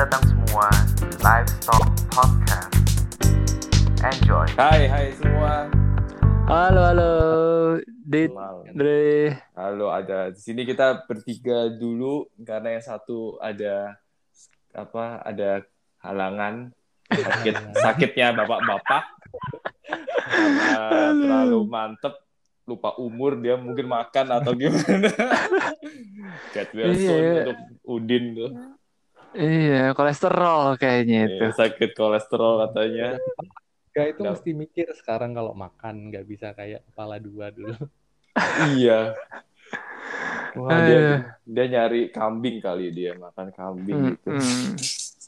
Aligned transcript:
datang 0.00 0.32
semua 0.32 0.64
di 0.96 1.12
Livestock 1.20 1.84
Podcast. 2.08 2.72
Enjoy. 4.00 4.48
Hai, 4.56 4.88
hai 4.88 5.12
semua. 5.12 5.68
Halo, 6.48 6.80
halo, 6.88 7.12
Dit. 8.08 8.32
Dre. 8.72 9.36
Halo, 9.52 9.92
ada 9.92 10.32
di 10.32 10.40
sini 10.40 10.64
kita 10.64 11.04
bertiga 11.04 11.68
dulu 11.68 12.24
karena 12.40 12.80
yang 12.80 12.84
satu 12.88 13.36
ada 13.44 14.00
apa? 14.72 15.20
Ada 15.20 15.68
halangan 16.00 16.72
sakit 17.12 17.54
sakitnya 17.84 18.32
bapak-bapak 18.40 19.04
terlalu 21.12 21.60
mantep 21.68 22.24
lupa 22.64 22.96
umur 22.96 23.36
dia 23.36 23.60
mungkin 23.60 23.84
makan 23.84 24.32
atau 24.32 24.56
gimana. 24.56 25.12
Get 26.56 26.72
well 26.72 26.88
soon 26.96 27.20
Iya. 27.20 27.32
untuk 27.44 27.58
Udin 27.84 28.24
tuh. 28.32 28.79
Iya, 29.32 29.94
kolesterol 29.94 30.74
kayaknya 30.74 31.18
itu. 31.26 31.42
Iya, 31.44 31.54
sakit 31.54 31.90
kolesterol 31.92 32.66
katanya. 32.66 33.14
Gak 33.90 34.06
itu 34.08 34.20
Nggak. 34.22 34.32
mesti 34.34 34.50
mikir 34.52 34.86
sekarang 34.94 35.30
kalau 35.32 35.52
makan 35.52 36.10
nggak 36.10 36.24
bisa 36.24 36.50
kayak 36.52 36.86
kepala 36.86 37.18
dua 37.18 37.50
dulu. 37.50 37.74
Iya. 38.74 39.14
Wah, 40.50 40.78
dia, 40.82 40.98
Eh. 40.98 41.18
dia 41.46 41.64
nyari 41.68 42.10
kambing 42.10 42.58
kali 42.58 42.90
dia 42.90 43.14
makan 43.14 43.54
kambing 43.54 43.98
Hmm, 43.98 44.10
gitu. 44.14 44.28
hmm. 44.34 44.74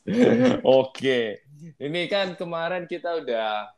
Oke. 0.83 1.47
Ini 1.79 2.01
kan 2.07 2.35
kemarin 2.35 2.91
kita 2.91 3.23
udah 3.23 3.71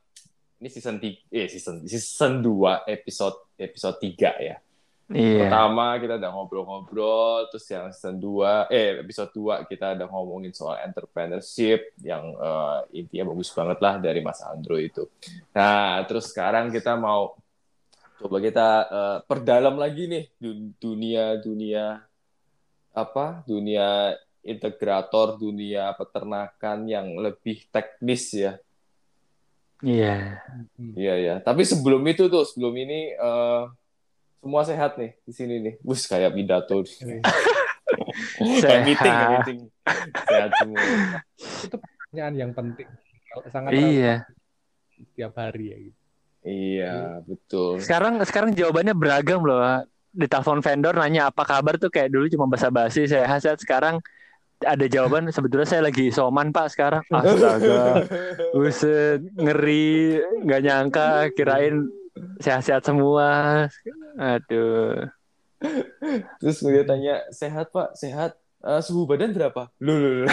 ini 0.57 0.69
season 0.69 0.97
3 0.97 1.21
eh 1.29 1.45
season 1.47 1.85
season 1.85 2.41
2 2.41 2.89
episode 2.89 3.37
episode 3.57 4.01
3 4.01 4.33
ya. 4.41 4.57
Iya. 5.13 5.53
Pertama 5.53 6.01
kita 6.01 6.17
udah 6.17 6.31
ngobrol-ngobrol 6.33 7.53
terus 7.53 7.69
yang 7.69 7.93
season 7.93 8.17
2 8.17 8.73
eh 8.73 9.05
episode 9.05 9.29
2 9.37 9.69
kita 9.69 9.93
udah 10.01 10.09
ngomongin 10.09 10.53
soal 10.57 10.81
entrepreneurship 10.81 11.93
yang 12.01 12.33
eh, 12.33 13.05
intinya 13.05 13.29
bagus 13.37 13.53
banget 13.53 13.79
lah 13.85 14.01
dari 14.01 14.25
Mas 14.25 14.41
Andro 14.41 14.81
itu. 14.81 15.05
Nah, 15.53 16.01
terus 16.09 16.33
sekarang 16.33 16.73
kita 16.73 16.97
mau 16.97 17.37
coba 18.17 18.37
kita 18.41 18.69
eh, 18.89 19.19
perdalam 19.29 19.77
lagi 19.77 20.09
nih 20.09 20.25
du- 20.41 20.73
dunia 20.81 21.37
dunia 21.37 22.01
apa? 22.97 23.45
Dunia 23.45 24.17
integrator, 24.41 25.37
dunia 25.37 25.93
peternakan 26.01 26.89
yang 26.89 27.13
lebih 27.21 27.69
teknis 27.69 28.33
ya. 28.33 28.57
Iya. 29.85 30.41
Iya 30.97 31.15
ya. 31.21 31.35
Tapi 31.45 31.61
sebelum 31.69 32.01
itu 32.09 32.33
tuh, 32.33 32.49
sebelum 32.49 32.73
ini 32.73 33.13
eh, 33.13 33.65
semua 34.45 34.61
sehat 34.63 35.01
nih 35.01 35.17
di 35.19 35.33
sini 35.33 35.55
nih. 35.59 35.75
Bus 35.81 36.05
kayak 36.05 36.37
pidato. 36.37 36.85
kayak 36.85 37.25
Sehat. 38.61 38.85
meeting. 38.85 39.61
Sehat 40.21 40.51
semua. 40.61 40.79
itu 41.65 41.77
pertanyaan 41.81 42.35
yang 42.37 42.53
penting, 42.53 42.89
sangat 43.49 43.71
Iya. 43.73 44.15
setiap 44.93 45.33
hari 45.35 45.65
ya. 45.67 45.79
Gitu. 45.81 45.99
Iya, 46.45 46.95
betul. 47.25 47.81
Sekarang 47.81 48.21
sekarang 48.21 48.53
jawabannya 48.53 48.93
beragam 48.93 49.41
loh. 49.41 49.65
Di 50.13 50.29
telepon 50.29 50.61
vendor 50.61 50.95
nanya 50.95 51.33
apa 51.33 51.43
kabar 51.43 51.75
tuh 51.75 51.89
kayak 51.89 52.13
dulu 52.13 52.29
cuma 52.29 52.47
basa-basi 52.47 53.09
sehat 53.09 53.43
sehat 53.43 53.59
sekarang 53.59 53.99
ada 54.63 54.87
jawaban 54.87 55.27
sebetulnya 55.27 55.67
saya 55.67 55.83
lagi 55.83 56.13
isoman 56.13 56.53
Pak 56.53 56.69
sekarang. 56.71 57.03
Astaga. 57.11 58.07
Buset, 58.53 59.25
ngeri, 59.35 60.21
nggak 60.45 60.61
nyangka 60.63 61.09
kirain 61.33 61.89
sehat-sehat 62.39 62.83
semua. 62.83 63.29
Aduh. 64.17 65.09
Terus 66.39 66.59
dia 66.61 66.85
tanya, 66.85 67.15
sehat 67.31 67.71
Pak? 67.71 67.97
Sehat? 67.97 68.37
Eh, 68.61 68.81
suhu 68.81 69.05
badan 69.05 69.33
berapa? 69.33 69.69
Loh, 69.79 69.97
loh, 69.97 70.13
loh. 70.23 70.29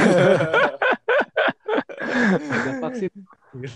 Udah 2.32 2.74
vaksin. 2.80 3.12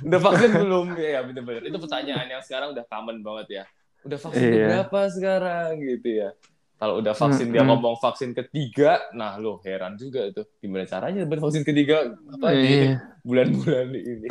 Udah 0.03 0.19
vaksin 0.21 0.49
belum? 0.51 0.85
Ya, 0.95 1.19
ya 1.19 1.21
bener-bener. 1.23 1.61
Itu 1.65 1.77
pertanyaan 1.77 2.27
yang 2.29 2.41
sekarang 2.43 2.71
udah 2.71 2.85
common 2.87 3.19
banget 3.19 3.47
ya. 3.51 3.63
Udah 4.05 4.19
vaksin 4.21 4.47
Iya. 4.47 4.65
berapa 4.69 4.99
sekarang 5.11 5.69
gitu 5.81 6.09
ya. 6.23 6.29
Kalau 6.75 6.99
udah 6.99 7.15
vaksin 7.15 7.49
dia 7.49 7.63
Mm-mm. 7.63 7.71
ngomong 7.71 7.95
vaksin 7.97 8.35
ketiga, 8.35 8.99
nah 9.15 9.39
lo 9.39 9.63
heran 9.63 9.95
juga 9.95 10.27
tuh. 10.31 10.43
Gimana 10.59 10.83
caranya 10.83 11.23
dapat 11.23 11.39
vaksin 11.39 11.63
ketiga? 11.63 12.11
Apa 12.35 12.51
di 12.51 12.91
Iya. 12.91 12.91
bulan-bulan 13.23 13.87
ini? 13.95 14.27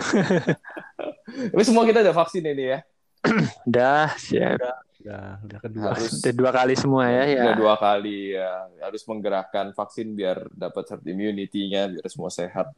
Tapi 1.53 1.63
semua 1.65 1.89
kita 1.89 2.05
udah 2.05 2.15
vaksin 2.15 2.45
ini 2.45 2.65
ya. 2.69 2.79
Udah, 3.69 4.13
siap. 4.21 4.61
Udah, 5.05 5.41
udah 5.45 5.59
kedua. 5.61 5.85
Harus 5.93 6.13
Udah 6.21 6.33
dua 6.33 6.51
kali 6.53 6.75
semua 6.81 7.05
ya, 7.13 7.25
ya. 7.29 7.43
udah 7.45 7.57
dua 7.61 7.75
kali 7.77 8.33
ya. 8.37 8.51
Harus 8.81 9.03
menggerakkan 9.05 9.73
vaksin 9.77 10.17
biar 10.17 10.49
dapat 10.53 10.85
herd 10.89 11.05
immunity-nya, 11.05 11.93
biar 11.93 12.07
semua 12.09 12.33
sehat. 12.33 12.73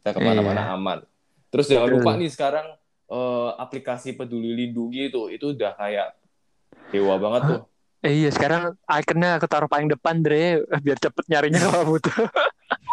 Kita 0.00 0.16
ke 0.16 0.20
mana-mana 0.24 0.72
aman. 0.72 0.98
Terus 1.52 1.68
jangan 1.68 1.88
lupa 1.92 2.16
nih 2.16 2.32
sekarang 2.32 2.66
eh, 3.12 3.50
aplikasi 3.60 4.16
Peduli 4.16 4.56
Lindungi 4.56 5.12
itu 5.12 5.28
itu 5.28 5.52
udah 5.52 5.72
kayak 5.76 6.16
dewa 6.88 7.20
banget 7.20 7.42
tuh. 7.44 7.60
Eh, 8.04 8.24
iya, 8.24 8.30
sekarang 8.30 8.76
ikonnya 8.86 9.40
aku 9.40 9.46
taruh 9.50 9.66
paling 9.66 9.90
depan, 9.90 10.20
Dre, 10.22 10.62
biar 10.84 10.96
cepet 11.00 11.24
nyarinya 11.26 11.58
kalau 11.58 11.96
butuh. 11.96 12.28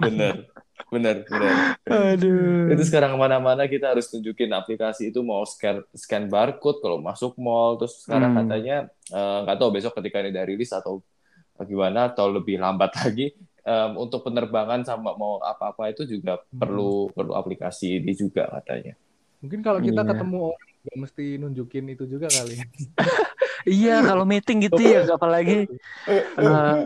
Bener, 0.01 0.49
bener, 0.89 1.21
bener. 1.25 1.53
Aduh. 1.85 2.69
Itu 2.73 2.83
sekarang 2.85 3.13
ke 3.13 3.19
mana-mana 3.19 3.65
kita 3.65 3.93
harus 3.93 4.09
tunjukin 4.09 4.49
aplikasi 4.49 5.09
itu 5.09 5.21
mau 5.21 5.45
scan 5.45 5.81
scan 5.93 6.25
barcode 6.27 6.81
kalau 6.81 6.97
masuk 6.97 7.37
mall. 7.37 7.77
Terus 7.77 8.03
sekarang 8.03 8.33
Hmm. 8.33 8.39
katanya 8.45 8.75
eh, 9.09 9.37
nggak 9.45 9.57
tahu 9.57 9.69
besok 9.71 9.93
ketika 10.01 10.21
ini 10.21 10.33
udah 10.33 10.45
rilis 10.45 10.71
atau 10.71 11.01
gimana 11.63 12.09
atau 12.09 12.27
lebih 12.27 12.57
lambat 12.57 12.89
lagi 13.05 13.31
em, 13.63 13.91
untuk 13.95 14.25
penerbangan 14.25 14.81
sama 14.83 15.13
mau 15.15 15.37
apa-apa 15.39 15.89
itu 15.89 16.03
juga 16.03 16.41
Hmm. 16.49 16.59
perlu 16.59 17.07
perlu 17.13 17.33
aplikasi 17.33 18.01
ini 18.01 18.11
juga 18.13 18.49
katanya. 18.49 18.97
Mungkin 19.39 19.59
kalau 19.61 19.79
kita 19.79 20.01
Iya. 20.01 20.09
ketemu 20.15 20.37
orang 20.51 20.67
nggak 20.83 20.97
mesti 20.99 21.25
nunjukin 21.37 21.85
itu 21.89 22.03
juga 22.05 22.27
kali. 22.27 22.55
Iya, 23.63 24.03
kalau 24.03 24.27
meeting 24.27 24.67
gitu 24.67 24.75
ya, 24.75 25.07
apalagi 25.07 25.63
eh, 26.11 26.83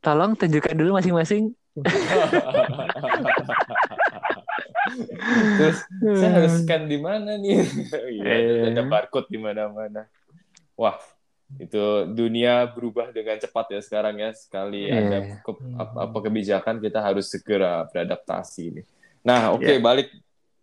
tolong 0.00 0.32
tunjukkan 0.32 0.72
dulu 0.72 0.96
masing-masing. 0.96 1.52
Terus 5.56 5.78
saya 6.16 6.30
harus 6.32 6.52
scan 6.62 6.86
di 6.86 6.98
mana 6.98 7.34
nih? 7.36 7.58
Iya, 8.16 8.32
Eh. 8.32 8.70
ada 8.72 8.82
barcode 8.82 9.28
di 9.28 9.38
mana-mana. 9.38 10.06
Wah, 10.76 10.96
itu 11.56 11.82
dunia 12.10 12.66
berubah 12.66 13.10
dengan 13.10 13.36
cepat 13.36 13.66
ya 13.72 13.80
sekarang 13.80 14.16
ya. 14.16 14.30
Sekali 14.32 14.86
Iya. 14.86 14.96
ada 15.00 15.18
ke- 15.42 15.62
apa, 15.76 15.96
apa 16.06 16.18
kebijakan 16.20 16.76
kita 16.78 17.00
harus 17.00 17.26
segera 17.26 17.84
beradaptasi 17.88 18.64
nih. 18.72 18.86
Nah, 19.20 19.52
oke 19.52 19.66
Iya. 19.66 19.80
balik 19.82 20.08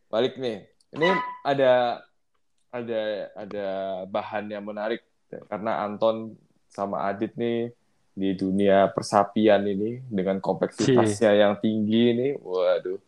balik 0.07 0.33
nih. 0.37 0.65
Ini 0.93 1.09
ada 1.41 2.01
ada 2.69 3.01
ada 3.33 3.67
bahan 4.07 4.45
yang 4.49 4.65
menarik 4.65 5.01
karena 5.49 5.81
Anton 5.81 6.37
sama 6.69 7.05
Adit 7.05 7.33
nih 7.33 7.69
di 8.13 8.37
dunia 8.37 8.93
persapian 8.93 9.65
ini 9.65 10.05
dengan 10.05 10.37
kompleksitasnya 10.37 11.33
yang 11.33 11.57
tinggi 11.57 12.13
nih. 12.13 12.31
Waduh 12.39 13.01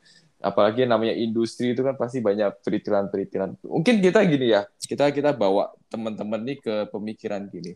apalagi 0.46 0.86
namanya 0.86 1.18
industri 1.18 1.74
itu 1.74 1.82
kan 1.82 1.98
pasti 1.98 2.22
banyak 2.22 2.62
peritilan-peritilan. 2.62 3.66
Mungkin 3.66 3.98
kita 3.98 4.22
gini 4.30 4.54
ya, 4.54 4.70
kita 4.78 5.10
kita 5.10 5.34
bawa 5.34 5.74
teman-teman 5.90 6.46
nih 6.46 6.62
ke 6.62 6.76
pemikiran 6.94 7.50
gini. 7.50 7.74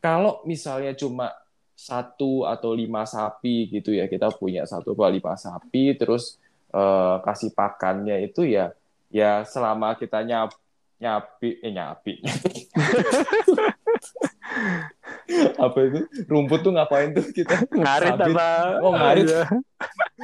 Kalau 0.00 0.40
misalnya 0.48 0.96
cuma 0.96 1.28
satu 1.76 2.48
atau 2.48 2.72
lima 2.72 3.04
sapi 3.04 3.68
gitu 3.68 3.92
ya, 3.92 4.08
kita 4.08 4.32
punya 4.32 4.64
satu 4.64 4.96
atau 4.96 5.12
lima 5.12 5.36
sapi, 5.36 5.92
terus 5.92 6.40
eh, 6.72 7.16
kasih 7.20 7.52
pakannya 7.52 8.24
itu 8.24 8.48
ya, 8.48 8.72
ya 9.12 9.44
selama 9.44 9.92
kita 10.00 10.24
nyap 10.24 10.56
nyapi, 10.96 11.60
eh 11.60 11.72
nyapi, 11.76 12.24
apa 15.64 15.78
itu 15.82 15.98
rumput 16.26 16.60
tuh 16.60 16.72
ngapain 16.72 17.10
tuh 17.10 17.26
kita 17.30 17.66
Ngarit 17.68 18.14
Sabit. 18.14 18.34
apa? 18.34 18.48
Oh, 18.80 18.92
ngarit. 18.92 19.26
Iya. 19.26 19.42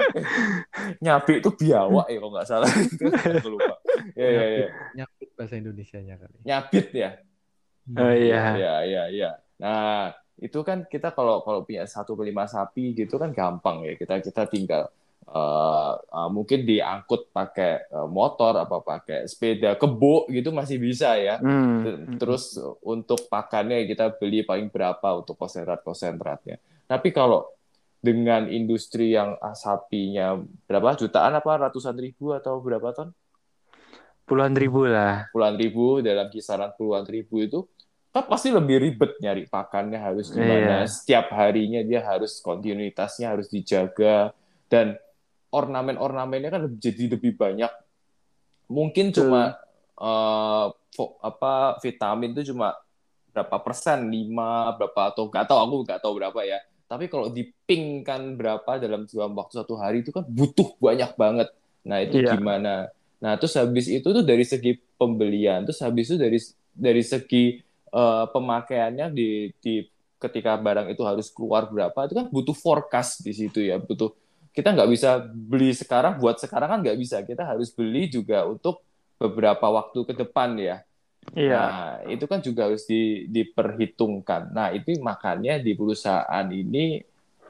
nyapi 1.04 1.32
itu 1.38 1.50
biawak 1.52 2.06
ya 2.06 2.19
kalau 2.19 2.32
nggak 2.32 2.49
salah 2.49 2.70
aku 3.37 3.49
lupa 3.50 3.75
ya 4.14 4.28
ya 4.28 4.44
ya 4.56 4.69
Nyakit 4.96 5.28
bahasa 5.34 5.54
Indonesianya 5.56 6.14
kali. 6.16 6.38
nyabit 6.43 6.87
ya 6.93 7.10
Oh 7.93 8.14
iya. 8.14 8.43
ya 8.54 8.75
ya 8.84 9.02
ya 9.10 9.31
nah 9.58 10.14
itu 10.38 10.58
kan 10.62 10.87
kita 10.87 11.10
kalau 11.10 11.43
kalau 11.43 11.62
punya 11.62 11.82
satu 11.84 12.14
ke 12.14 12.22
lima 12.25 12.46
sapi 12.46 12.94
gitu 12.94 13.14
kan 13.14 13.31
gampang 13.31 13.82
ya 13.84 13.94
kita 13.94 14.19
kita 14.19 14.46
tinggal 14.46 14.87
eh, 15.22 15.92
eh, 15.98 16.28
mungkin 16.28 16.66
diangkut 16.66 17.30
pakai 17.30 17.86
eh, 17.86 18.08
motor 18.10 18.58
apa 18.58 18.82
pakai 18.82 19.30
sepeda 19.30 19.78
kebo 19.78 20.26
gitu 20.28 20.50
masih 20.50 20.82
bisa 20.82 21.14
ya 21.19 21.38
Hmm. 21.42 22.19
Terus 22.20 22.54
untuk 22.84 23.26
pakannya 23.26 23.88
kita 23.88 24.14
beli 24.14 24.46
paling 24.46 24.70
berapa 24.70 25.19
untuk 25.19 25.34
konsentrat 25.34 25.82
konsentratnya. 25.82 26.60
Tapi 26.86 27.10
kalau 27.10 27.48
dengan 28.02 28.50
industri 28.50 29.14
yang 29.14 29.38
ah, 29.38 29.54
sapinya 29.54 30.34
berapa 30.66 30.98
jutaan 30.98 31.38
apa 31.38 31.70
ratusan 31.70 31.94
ribu 31.94 32.34
atau 32.34 32.58
berapa 32.58 32.90
ton? 32.90 33.14
Puluhan 34.26 34.54
ribu 34.58 34.86
lah. 34.86 35.30
Puluhan 35.30 35.54
ribu 35.58 36.02
dalam 36.02 36.26
kisaran 36.30 36.74
puluhan 36.74 37.06
ribu 37.06 37.42
itu 37.42 37.66
kan 38.12 38.28
pasti 38.28 38.52
lebih 38.52 38.76
ribet 38.76 39.16
nyari 39.24 39.48
pakannya 39.48 39.96
harus 39.96 40.28
gimana. 40.34 40.84
Iya. 40.84 40.90
Setiap 40.90 41.32
harinya 41.32 41.80
dia 41.80 42.04
harus 42.04 42.44
kontinuitasnya 42.44 43.32
harus 43.32 43.48
dijaga 43.48 44.36
dan 44.69 45.00
ornamen-ornamennya 45.52 46.50
kan 46.50 46.62
jadi 46.81 47.12
lebih 47.14 47.37
banyak. 47.37 47.69
Mungkin 48.72 49.12
cuma 49.12 49.60
eh, 50.00 50.66
fo- 50.96 51.20
apa 51.20 51.76
vitamin 51.84 52.32
itu 52.32 52.56
cuma 52.56 52.72
berapa 53.32 53.56
persen, 53.60 54.08
lima 54.08 54.72
berapa 54.76 55.12
atau 55.12 55.28
nggak 55.28 55.44
tahu 55.49 55.58
aku 55.60 55.75
nggak 55.88 56.00
tahu 56.00 56.12
berapa 56.16 56.40
ya. 56.44 56.58
Tapi 56.88 57.08
kalau 57.08 57.32
dipingkan 57.32 58.37
berapa 58.37 58.76
dalam 58.76 59.08
dalam 59.08 59.32
waktu 59.32 59.64
satu 59.64 59.76
hari 59.81 60.04
itu 60.04 60.12
kan 60.12 60.25
butuh 60.28 60.76
banyak 60.76 61.12
banget. 61.16 61.49
Nah 61.84 62.00
itu 62.05 62.20
Iya. 62.20 62.37
gimana? 62.37 62.93
Nah 63.20 63.32
terus 63.40 63.56
habis 63.56 63.88
itu 63.88 64.05
tuh 64.05 64.25
dari 64.25 64.44
segi 64.44 64.76
pembelian, 64.96 65.64
terus 65.64 65.81
habis 65.81 66.12
itu 66.12 66.16
dari 66.20 66.38
dari 66.72 67.02
segi 67.05 67.60
eh, 67.93 68.25
pemakaiannya 68.32 69.06
di 69.12 69.52
di 69.60 69.84
ketika 70.22 70.55
barang 70.55 70.87
itu 70.94 71.02
harus 71.02 71.28
keluar 71.34 71.66
berapa 71.66 71.98
itu 72.06 72.14
kan 72.14 72.26
butuh 72.31 72.55
forecast 72.55 73.26
di 73.26 73.34
situ 73.34 73.58
ya 73.58 73.82
butuh 73.82 74.14
kita 74.52 74.69
nggak 74.76 74.90
bisa 74.93 75.08
beli 75.32 75.72
sekarang 75.72 76.20
buat 76.20 76.37
sekarang 76.40 76.69
kan 76.72 76.78
nggak 76.84 76.99
bisa 77.00 77.16
kita 77.25 77.43
harus 77.44 77.72
beli 77.72 78.08
juga 78.12 78.44
untuk 78.49 78.84
beberapa 79.20 79.66
waktu 79.72 79.99
ke 80.08 80.14
depan 80.16 80.50
ya 80.60 80.76
Iya. 81.38 81.54
Nah, 81.54 82.02
itu 82.10 82.25
kan 82.31 82.40
juga 82.43 82.69
harus 82.70 82.84
di- 82.87 83.26
diperhitungkan. 83.31 84.52
Nah, 84.54 84.69
itu 84.75 84.94
makanya 85.02 85.58
di 85.62 85.72
perusahaan 85.78 86.46
ini 86.50 87.02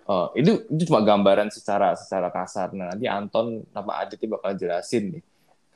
eh, 0.03 0.29
itu 0.41 0.53
itu 0.75 0.83
cuma 0.91 1.01
gambaran 1.07 1.49
secara 1.55 1.95
secara 1.95 2.29
kasar. 2.35 2.75
Nah, 2.75 2.93
nanti 2.95 3.07
Anton 3.07 3.63
sama 3.71 4.03
Adit 4.03 4.21
bakal 4.27 4.59
jelasin 4.59 5.19
nih. 5.19 5.23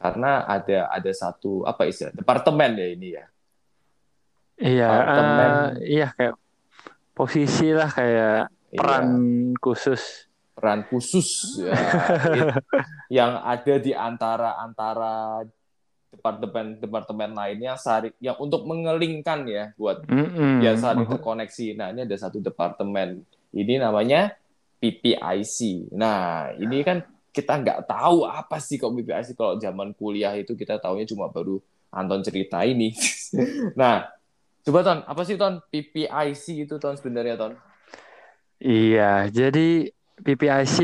Karena 0.03 0.45
ada 0.45 0.93
ada 0.93 1.13
satu 1.15 1.65
apa 1.65 1.89
istilah 1.89 2.13
departemen 2.13 2.71
ya 2.77 2.89
ini 2.93 3.09
ya. 3.17 3.25
Iya, 4.57 4.85
Apartemen. 4.89 5.51
eh, 5.53 5.69
iya 5.93 6.07
kayak 6.17 6.35
posisi 7.17 7.65
lah 7.79 7.89
kayak 7.99 8.53
Iya, 8.73 8.79
peran 8.81 9.09
khusus. 9.65 10.03
Peran 10.67 10.83
khusus 10.91 11.63
ya, 11.63 11.79
yang 13.23 13.39
ada 13.39 13.75
di 13.79 13.95
antara 13.95 14.59
antara 14.59 15.47
departemen 16.11 16.83
departemen 16.83 17.31
lainnya 17.39 17.79
sari 17.79 18.11
yang 18.19 18.35
untuk 18.43 18.67
mengelingkan 18.67 19.47
ya 19.47 19.71
buat 19.79 20.03
Mm-mm. 20.11 20.59
biar 20.59 20.75
saling 20.75 21.07
terkoneksi. 21.07 21.79
Nah, 21.79 21.95
ini 21.95 22.03
ada 22.03 22.19
satu 22.19 22.43
departemen. 22.43 23.23
Ini 23.55 23.79
namanya 23.79 24.35
PPIC. 24.83 25.93
Nah, 25.95 26.51
ini 26.59 26.83
kan 26.83 27.07
kita 27.31 27.63
nggak 27.63 27.87
tahu 27.87 28.27
apa 28.27 28.59
sih 28.59 28.75
kok 28.75 28.91
PPIC 28.91 29.39
kalau 29.39 29.55
zaman 29.63 29.95
kuliah 29.95 30.35
itu 30.35 30.59
kita 30.59 30.83
taunya 30.83 31.07
cuma 31.07 31.31
baru 31.31 31.63
Anton 31.95 32.27
cerita 32.27 32.67
ini. 32.67 32.91
nah, 33.79 34.11
coba 34.67 34.83
Ton, 34.83 34.99
apa 35.07 35.23
sih 35.23 35.39
Ton 35.39 35.63
PPIC 35.71 36.67
itu 36.67 36.75
Ton 36.83 36.99
sebenarnya 36.99 37.39
Ton? 37.39 37.55
Iya, 38.57 39.29
jadi 39.29 39.93
PPIC 40.21 40.79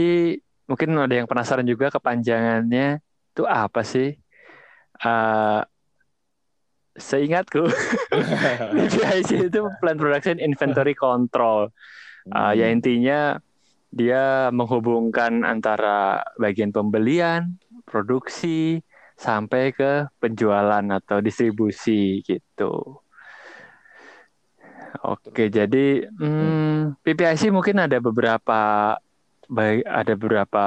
mungkin 0.69 0.97
ada 0.97 1.15
yang 1.15 1.29
penasaran 1.29 1.67
juga 1.67 1.93
kepanjangannya 1.93 3.01
itu 3.33 3.43
apa 3.49 3.81
sih? 3.85 4.17
Eh, 5.03 5.61
seingatku 6.97 7.65
PPIC 8.77 9.49
itu 9.49 9.61
Plan 9.81 9.97
Production 9.97 10.37
Inventory 10.37 10.93
Control. 10.93 11.73
Uh, 12.31 12.55
ya 12.55 12.71
intinya 12.71 13.43
dia 13.91 14.49
menghubungkan 14.55 15.43
antara 15.43 16.23
bagian 16.39 16.71
pembelian, 16.71 17.59
produksi, 17.83 18.79
sampai 19.19 19.75
ke 19.75 20.07
penjualan 20.23 20.83
atau 20.83 21.19
distribusi 21.21 22.25
gitu. 22.25 23.03
Oke, 25.03 25.49
jadi 25.49 26.05
hmm, 26.09 27.01
PPIC 27.01 27.49
mungkin 27.51 27.81
ada 27.81 27.97
beberapa 27.99 28.95
baik 29.53 29.85
ada 29.85 30.13
beberapa 30.17 30.65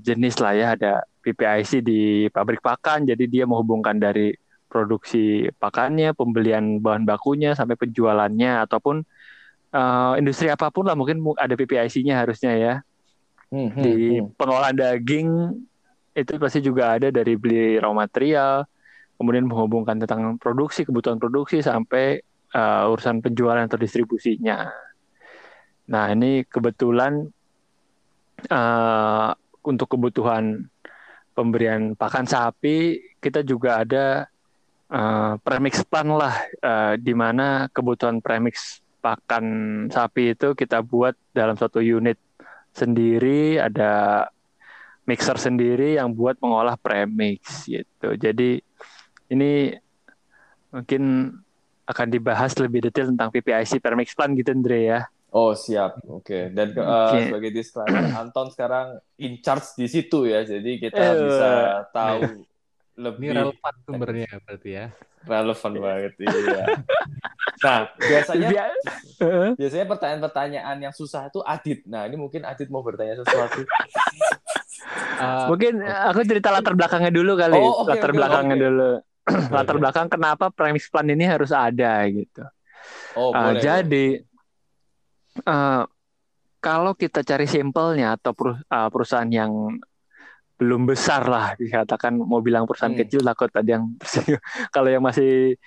jenis 0.00 0.40
lah 0.40 0.52
ya. 0.56 0.66
Ada 0.72 1.04
PPIC 1.20 1.84
di 1.84 2.26
pabrik 2.32 2.64
pakan, 2.64 3.04
jadi 3.04 3.24
dia 3.28 3.44
menghubungkan 3.44 4.00
dari 4.00 4.32
produksi 4.72 5.46
pakannya, 5.60 6.16
pembelian 6.16 6.80
bahan 6.80 7.04
bakunya 7.06 7.54
sampai 7.54 7.76
penjualannya 7.76 8.64
ataupun 8.64 9.04
eh, 9.70 10.12
industri 10.18 10.48
apa 10.48 10.72
pun 10.72 10.88
lah 10.88 10.96
mungkin 10.96 11.20
mu- 11.20 11.38
ada 11.38 11.54
PPIC-nya 11.54 12.24
harusnya 12.24 12.52
ya. 12.56 12.74
Hmm, 13.52 13.70
hmm, 13.70 13.82
Di 13.84 13.94
hmm. 14.18 14.34
pengolahan 14.40 14.74
daging 14.74 15.28
itu 16.16 16.32
pasti 16.40 16.58
juga 16.64 16.96
ada 16.98 17.12
dari 17.12 17.38
beli 17.38 17.78
raw 17.78 17.92
material, 17.94 18.66
kemudian 19.20 19.46
menghubungkan 19.46 20.00
tentang 20.00 20.40
produksi, 20.40 20.82
kebutuhan 20.82 21.20
produksi 21.20 21.62
sampai 21.62 22.24
eh, 22.50 22.84
urusan 22.90 23.20
penjualan 23.22 23.62
atau 23.62 23.78
distribusinya. 23.78 24.72
Nah, 25.84 26.08
ini 26.16 26.48
kebetulan 26.48 27.28
eh, 28.48 29.30
untuk 29.64 29.88
kebutuhan 29.96 30.68
pemberian 31.34 31.98
pakan 31.98 32.28
sapi 32.28 33.02
kita 33.18 33.42
juga 33.42 33.82
ada 33.82 34.28
eh, 34.92 35.32
premix 35.40 35.82
plan 35.86 36.08
lah 36.08 36.34
eh, 36.60 36.94
di 37.00 37.12
mana 37.16 37.66
kebutuhan 37.72 38.20
premix 38.20 38.84
pakan 39.04 39.44
sapi 39.92 40.32
itu 40.32 40.56
kita 40.56 40.80
buat 40.80 41.12
dalam 41.36 41.60
satu 41.60 41.84
unit 41.84 42.16
sendiri 42.72 43.60
ada 43.60 44.24
mixer 45.04 45.36
sendiri 45.36 46.00
yang 46.00 46.16
buat 46.16 46.40
mengolah 46.40 46.80
premix 46.80 47.68
gitu. 47.68 48.16
Jadi 48.16 48.64
ini 49.28 49.76
mungkin 50.72 51.32
akan 51.84 52.06
dibahas 52.08 52.56
lebih 52.56 52.88
detail 52.88 53.12
tentang 53.12 53.28
PPIC 53.28 53.78
premix 53.84 54.16
plan 54.16 54.32
gitu 54.32 54.50
Andre 54.56 54.80
ya. 54.88 55.00
Oh 55.34 55.50
siap, 55.52 55.98
oke. 56.04 56.54
Dan 56.54 56.70
ke- 56.70 56.78
eh, 56.78 56.86
Oke. 56.86 57.18
sebagai 57.26 57.50
disclaimer, 57.50 58.06
Anton 58.22 58.48
sekarang 58.48 58.86
in 59.18 59.42
charge 59.42 59.74
di 59.74 59.86
situ 59.86 60.24
ya, 60.24 60.46
jadi 60.46 60.70
kita 60.78 60.94
Eh. 60.96 61.14
bisa 61.20 61.50
tahu 61.90 62.22
Ini 62.22 63.02
lebih 63.02 63.28
relevan 63.34 63.74
sumbernya 63.82 64.30
berarti 64.40 64.70
ya. 64.72 64.86
relevan 65.24 65.72
banget 65.74 66.12
iya. 66.20 66.64
Nah, 67.58 67.78
biasanya 67.98 68.48
biasanya 69.58 69.86
pertanyaan-pertanyaan 69.88 70.76
yang 70.78 70.92
susah 70.92 71.26
itu 71.26 71.40
Adit. 71.40 71.82
Nah, 71.84 72.04
ini 72.04 72.14
mungkin 72.14 72.44
Adit 72.44 72.68
mau 72.68 72.84
bertanya 72.84 73.18
sesuatu. 73.18 73.64
Ah, 75.16 75.48
Mungkin 75.48 75.80
aku 75.80 76.22
cerita 76.22 76.52
latar 76.52 76.76
belakangnya 76.76 77.08
dulu 77.08 77.34
kali. 77.34 77.56
Oh, 77.56 77.82
oke, 77.82 77.90
latar 77.90 78.10
oke, 78.10 78.16
belakangnya 78.16 78.54
oke. 78.54 78.62
dulu. 78.62 78.90
latar 79.48 79.76
belakang 79.80 80.06
kenapa 80.06 80.52
premix 80.52 80.86
plan 80.86 81.08
ini 81.08 81.24
harus 81.24 81.48
ada 81.50 82.04
gitu. 82.06 82.44
Oh, 83.16 83.32
Uh, 83.32 83.50
boleh. 83.50 83.62
jadi 83.64 84.06
uh, 85.42 85.82
kalau 86.58 86.92
kita 86.94 87.20
cari 87.20 87.44
simpelnya 87.44 88.16
atau 88.16 88.32
uh, 88.32 88.88
perusahaan 88.88 89.28
yang 89.28 89.78
belum 90.54 90.86
besar 90.86 91.26
lah 91.26 91.58
dikatakan 91.58 92.14
mau 92.14 92.38
bilang 92.38 92.64
perusahaan 92.64 92.94
Hmm. 92.94 93.02
kecil 93.02 93.20
takut 93.20 93.50
ada 93.50 93.66
yang 93.68 93.90
tersinggung. 94.00 94.40
kalau 94.70 94.88
yang 94.88 95.02
masih 95.02 95.58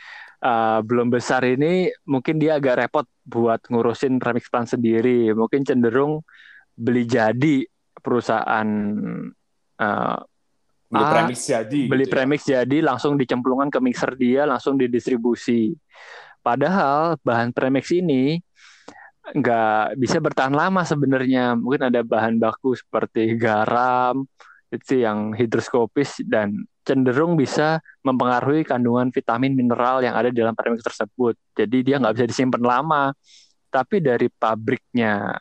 uh, 0.42 0.80
belum 0.82 1.12
besar 1.12 1.44
ini 1.44 1.92
mungkin 2.04 2.40
dia 2.40 2.56
agak 2.56 2.88
repot 2.88 3.06
buat 3.22 3.68
ngurusin 3.68 4.18
premix 4.18 4.48
plan 4.48 4.64
sendiri 4.64 5.36
mungkin 5.36 5.68
cenderung 5.68 6.24
beli 6.74 7.04
jadi 7.04 7.68
perusahaan 8.00 8.68
uh, 9.78 10.18
Beli 10.88 11.04
Ah, 11.04 11.12
premix 11.12 11.44
jadi. 11.44 11.80
beli 11.84 12.08
gitu 12.08 12.08
ya. 12.08 12.14
premix 12.16 12.40
jadi 12.48 12.78
langsung 12.80 13.20
dicemplungkan 13.20 13.68
ke 13.68 13.80
mixer 13.84 14.16
dia 14.16 14.48
langsung 14.48 14.80
didistribusi. 14.80 15.76
Padahal 16.40 17.20
bahan 17.20 17.52
premix 17.52 17.92
ini 17.92 18.40
nggak 19.36 20.00
bisa 20.00 20.18
bertahan 20.24 20.56
lama 20.56 20.84
sebenarnya. 20.88 21.58
Mungkin 21.60 21.92
ada 21.92 22.02
bahan 22.04 22.40
baku 22.40 22.78
seperti 22.78 23.36
garam 23.36 24.24
itu 24.68 25.00
yang 25.00 25.32
hidroskopis 25.32 26.24
dan 26.28 26.68
cenderung 26.84 27.36
bisa 27.36 27.80
mempengaruhi 28.04 28.64
kandungan 28.64 29.12
vitamin 29.12 29.56
mineral 29.56 30.00
yang 30.04 30.16
ada 30.16 30.32
dalam 30.32 30.56
premix 30.56 30.84
tersebut. 30.84 31.36
Jadi 31.56 31.78
dia 31.84 32.00
nggak 32.00 32.16
bisa 32.16 32.28
disimpan 32.28 32.64
lama. 32.64 33.04
Tapi 33.68 34.00
dari 34.00 34.32
pabriknya 34.32 35.36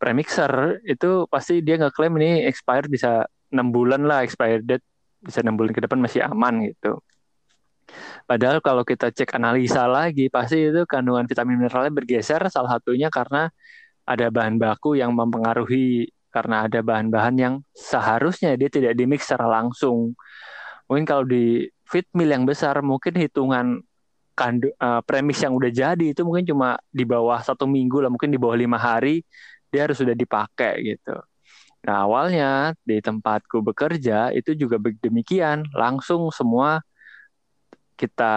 premixer 0.00 0.80
itu 0.88 1.28
pasti 1.28 1.60
dia 1.60 1.76
ngeklaim 1.76 2.16
ini 2.16 2.48
expired 2.48 2.88
bisa 2.88 3.28
enam 3.52 3.68
bulan 3.68 4.04
lah 4.08 4.24
expired 4.24 4.64
date 4.64 4.84
bisa 5.20 5.44
enam 5.44 5.54
bulan 5.60 5.72
ke 5.76 5.80
depan 5.84 6.00
masih 6.00 6.24
aman 6.24 6.64
gitu. 6.64 7.00
Padahal 8.28 8.60
kalau 8.60 8.84
kita 8.84 9.08
cek 9.08 9.36
analisa 9.36 9.88
lagi 9.88 10.28
pasti 10.28 10.68
itu 10.68 10.84
kandungan 10.84 11.24
vitamin 11.24 11.56
mineralnya 11.56 11.92
bergeser 11.92 12.44
salah 12.52 12.76
satunya 12.76 13.08
karena 13.08 13.48
ada 14.08 14.32
bahan 14.32 14.56
baku 14.56 14.96
yang 14.96 15.12
mempengaruhi 15.12 16.12
karena 16.28 16.68
ada 16.68 16.80
bahan-bahan 16.84 17.34
yang 17.36 17.54
seharusnya 17.72 18.56
dia 18.56 18.68
tidak 18.68 18.92
dimix 18.96 19.24
secara 19.24 19.48
langsung. 19.48 20.12
Mungkin 20.88 21.04
kalau 21.04 21.24
di 21.24 21.68
feed 21.88 22.08
mill 22.16 22.32
yang 22.32 22.44
besar 22.44 22.80
mungkin 22.84 23.16
hitungan 23.16 23.80
kandu, 24.36 24.70
eh, 24.70 25.00
premis 25.04 25.40
yang 25.42 25.56
udah 25.56 25.72
jadi 25.72 26.06
itu 26.14 26.22
mungkin 26.22 26.46
cuma 26.46 26.78
di 26.88 27.02
bawah 27.02 27.42
satu 27.42 27.66
minggu 27.66 28.04
lah 28.04 28.10
mungkin 28.12 28.30
di 28.30 28.38
bawah 28.38 28.54
lima 28.54 28.78
hari 28.78 29.24
dia 29.68 29.88
harus 29.88 29.98
sudah 30.00 30.14
dipakai 30.16 30.96
gitu. 30.96 31.16
Nah 31.84 32.06
awalnya 32.06 32.72
di 32.82 32.98
tempatku 33.02 33.60
bekerja 33.62 34.30
itu 34.34 34.54
juga 34.54 34.78
demikian 34.80 35.66
langsung 35.74 36.30
semua 36.30 36.82
kita 37.98 38.34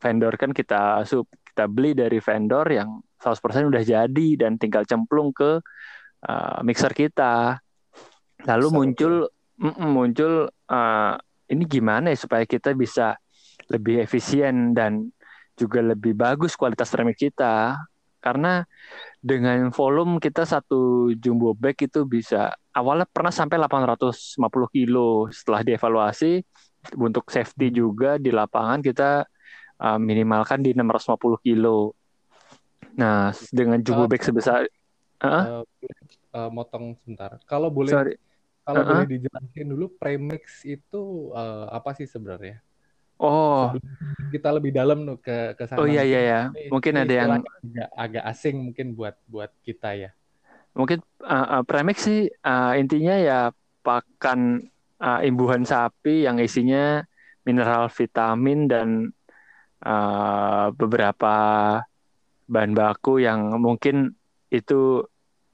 vendor 0.00 0.32
kan 0.40 0.56
kita 0.56 1.04
sub 1.04 1.28
kita 1.28 1.68
beli 1.68 1.92
dari 1.92 2.20
vendor 2.20 2.64
yang 2.72 3.00
100% 3.20 3.72
udah 3.72 3.84
jadi 3.84 4.28
dan 4.36 4.60
tinggal 4.60 4.84
cemplung 4.84 5.32
ke 5.32 5.60
uh, 6.28 6.58
mixer 6.64 6.92
kita. 6.92 7.60
Lalu 8.44 8.66
Seru 8.68 8.76
muncul 8.76 9.14
muncul 9.80 10.32
eh, 10.52 11.14
ini 11.48 11.64
gimana 11.64 12.12
ya 12.12 12.18
supaya 12.20 12.44
kita 12.44 12.76
bisa 12.76 13.16
lebih 13.72 14.04
efisien 14.04 14.76
dan 14.76 15.08
juga 15.56 15.80
lebih 15.80 16.12
bagus 16.12 16.54
kualitas 16.54 16.92
remix 16.92 17.16
kita. 17.16 17.80
Karena 18.20 18.60
dengan 19.22 19.72
volume 19.72 20.20
kita 20.20 20.44
satu 20.44 21.08
jumbo 21.16 21.56
bag 21.56 21.78
itu 21.80 22.04
bisa 22.04 22.52
awalnya 22.76 23.08
pernah 23.08 23.32
sampai 23.32 23.56
850 23.56 24.36
kilo. 24.76 25.32
Setelah 25.32 25.64
dievaluasi 25.64 26.44
untuk 26.94 27.26
safety 27.32 27.74
juga 27.74 28.20
di 28.20 28.30
lapangan 28.30 28.78
kita 28.78 29.26
uh, 29.82 29.98
minimalkan 29.98 30.62
di 30.62 30.70
650 30.76 31.42
kilo. 31.42 31.96
Nah, 32.96 33.34
dengan 33.50 33.82
jumbo 33.82 34.06
Kalau- 34.06 34.12
bag 34.12 34.22
sebesar? 34.22 34.60
Eh, 35.16 35.44
eh, 36.36 36.48
motong 36.52 36.92
sebentar. 37.00 37.40
Kalau 37.48 37.72
boleh 37.72 37.88
sorry, 37.88 38.14
kalau 38.62 38.84
Uh-uh. 38.84 39.00
boleh 39.00 39.08
dijelasin 39.16 39.66
dulu 39.72 39.88
premix 39.96 40.60
itu 40.68 41.32
eh, 41.32 41.66
apa 41.72 41.96
sih 41.96 42.04
sebenarnya? 42.04 42.60
oh, 43.16 43.72
Sebelum 43.72 44.28
kita 44.28 44.48
lebih 44.52 44.76
dalam 44.76 45.08
tuh 45.08 45.16
ke 45.16 45.56
ke 45.56 45.64
sana. 45.64 45.80
oh 45.80 45.88
iya 45.88 46.04
iya 46.04 46.20
ya, 46.20 46.40
mungkin 46.68 47.00
ini 47.00 47.02
ada 47.08 47.14
yang 47.16 47.30
agak, 47.40 47.88
agak 47.96 48.24
asing 48.28 48.56
mungkin 48.60 48.92
buat 48.92 49.16
buat 49.24 49.48
kita 49.64 49.96
ya. 49.96 50.10
mungkin 50.76 51.00
uh, 51.24 51.56
uh, 51.56 51.62
premix 51.64 52.04
sih 52.04 52.28
uh, 52.44 52.76
intinya 52.76 53.16
ya 53.16 53.40
pakan 53.80 54.60
uh, 55.00 55.20
imbuhan 55.24 55.62
sapi 55.66 56.24
yang 56.24 56.40
isinya 56.40 57.02
mineral, 57.46 57.88
vitamin 57.92 58.66
dan 58.66 58.88
uh, 59.84 60.72
beberapa 60.74 61.34
bahan 62.46 62.72
baku 62.74 63.22
yang 63.22 63.58
mungkin 63.58 64.14
itu 64.50 65.02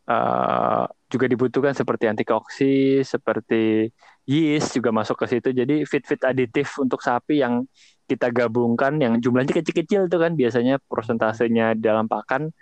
uh, 0.09 0.85
juga 1.13 1.27
dibutuhkan 1.29 1.77
seperti 1.77 2.09
antioksi, 2.09 3.05
seperti 3.05 3.93
yeast 4.25 4.73
juga 4.77 4.89
masuk 4.89 5.21
ke 5.25 5.37
situ. 5.37 5.53
Jadi 5.53 5.85
fit-fit 5.85 6.21
aditif 6.25 6.73
untuk 6.81 7.05
sapi 7.05 7.45
yang 7.45 7.69
kita 8.09 8.33
gabungkan 8.33 8.97
yang 9.01 9.21
jumlahnya 9.21 9.57
kecil-kecil 9.57 10.09
tuh 10.09 10.21
kan 10.21 10.33
biasanya 10.37 10.81
persentasenya 10.85 11.77
dalam 11.77 12.09
pakan 12.09 12.53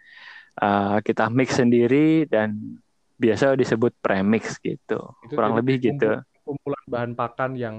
uh, 0.58 0.98
kita 1.02 1.30
mix 1.30 1.58
sendiri 1.58 2.26
dan 2.26 2.78
biasa 3.20 3.54
disebut 3.54 3.94
premix 4.02 4.58
gitu. 4.62 5.14
Itu 5.26 5.34
Kurang 5.34 5.58
lebih 5.58 5.78
gitu. 5.78 6.22
Kumpul- 6.50 6.74
kumpulan 6.74 6.84
bahan 6.90 7.12
pakan 7.14 7.52
yang 7.54 7.76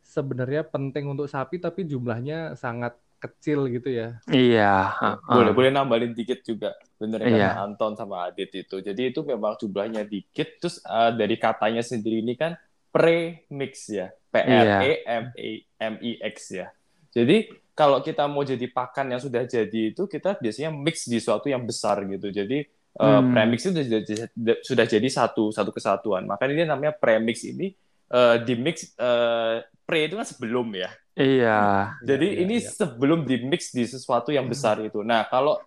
sebenarnya 0.00 0.62
penting 0.62 1.08
untuk 1.08 1.24
sapi 1.24 1.56
tapi 1.56 1.84
jumlahnya 1.84 2.52
sangat 2.52 2.96
kecil 3.16 3.68
gitu 3.68 3.92
ya. 3.92 4.16
Iya, 4.28 4.96
uh, 4.96 5.04
uh. 5.20 5.36
boleh 5.36 5.52
boleh 5.52 5.70
nambahin 5.70 6.12
dikit 6.12 6.40
juga 6.40 6.72
bener 6.96 7.20
Iya. 7.20 7.52
kan 7.56 7.72
Anton 7.72 7.92
sama 7.96 8.28
Adit 8.28 8.52
itu 8.52 8.80
jadi 8.80 9.08
itu 9.08 9.20
memang 9.24 9.56
jumlahnya 9.56 10.04
dikit 10.04 10.60
terus 10.60 10.80
eh, 10.80 11.12
dari 11.16 11.36
katanya 11.36 11.80
sendiri 11.80 12.20
ini 12.20 12.36
kan 12.36 12.56
pre-mix 12.88 13.88
ya 13.88 14.12
P 14.28 14.34
R 14.36 14.66
E 14.84 14.92
M 15.04 15.24
E 15.32 15.50
M 15.80 15.94
I 16.00 16.12
X 16.20 16.52
ya 16.52 16.68
jadi 17.12 17.48
kalau 17.72 18.04
kita 18.04 18.28
mau 18.28 18.44
jadi 18.44 18.68
pakan 18.68 19.16
yang 19.16 19.20
sudah 19.20 19.48
jadi 19.48 19.96
itu 19.96 20.04
kita 20.04 20.36
biasanya 20.36 20.68
mix 20.68 21.08
di 21.08 21.16
suatu 21.16 21.48
yang 21.48 21.64
besar 21.64 22.04
gitu 22.04 22.28
jadi 22.28 22.68
eh, 22.68 23.00
Hmm. 23.00 23.32
premix 23.32 23.64
itu 23.64 23.80
sudah, 23.80 24.00
jadi- 24.02 24.60
sudah 24.60 24.84
jadi 24.84 25.08
satu 25.08 25.48
satu 25.52 25.70
kesatuan 25.72 26.24
makanya 26.24 26.52
ini 26.52 26.64
namanya 26.68 26.92
premix 26.92 27.48
ini 27.48 27.72
eh, 28.10 28.36
di 28.42 28.54
mix 28.58 28.92
eh, 28.98 29.64
pre 29.86 30.06
itu 30.06 30.14
kan 30.18 30.26
sebelum 30.26 30.70
ya 30.74 30.90
Iya. 31.20 31.98
jadi 32.00 32.26
Iya, 32.32 32.40
ini 32.46 32.56
iya. 32.62 32.70
sebelum 32.70 33.28
di 33.28 33.44
mix 33.44 33.74
di 33.76 33.84
sesuatu 33.84 34.32
yang 34.32 34.48
besar 34.48 34.80
itu. 34.80 35.04
Nah, 35.04 35.28
kalau 35.28 35.60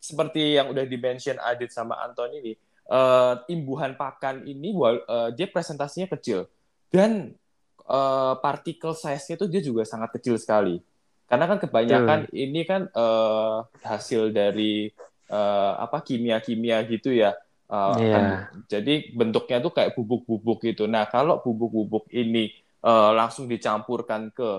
seperti 0.00 0.56
yang 0.56 0.72
udah 0.72 0.84
di-mention 0.88 1.36
Adit 1.40 1.72
sama 1.72 2.00
Anton 2.00 2.32
ini, 2.40 2.56
eh, 2.88 3.34
imbuhan 3.52 3.96
pakan 4.00 4.48
ini 4.48 4.72
eh, 4.72 5.28
dia 5.36 5.46
presentasinya 5.50 6.08
kecil 6.16 6.48
dan 6.88 7.36
eh, 7.84 8.34
partikel 8.40 8.96
size-nya 8.96 9.36
itu 9.36 9.46
dia 9.50 9.60
juga 9.60 9.82
sangat 9.84 10.14
kecil 10.16 10.40
sekali. 10.40 10.80
Karena 11.28 11.48
kan 11.48 11.58
kebanyakan 11.60 12.20
ini 12.32 12.60
kan 12.64 12.88
eh, 12.88 13.56
hasil 13.84 14.32
dari 14.32 14.88
eh, 15.28 15.72
apa 15.80 16.00
kimia-kimia 16.00 16.80
gitu 16.88 17.12
ya. 17.12 17.36
Eh, 17.64 17.96
Iya. 17.96 18.12
kan- 18.12 18.32
jadi 18.68 18.94
bentuknya 19.16 19.58
tuh 19.58 19.72
kayak 19.72 19.96
bubuk-bubuk 19.96 20.60
gitu. 20.62 20.84
Nah, 20.84 21.08
kalau 21.08 21.40
bubuk-bubuk 21.40 22.12
ini 22.12 22.52
eh, 22.84 23.10
langsung 23.16 23.48
dicampurkan 23.48 24.28
ke 24.30 24.50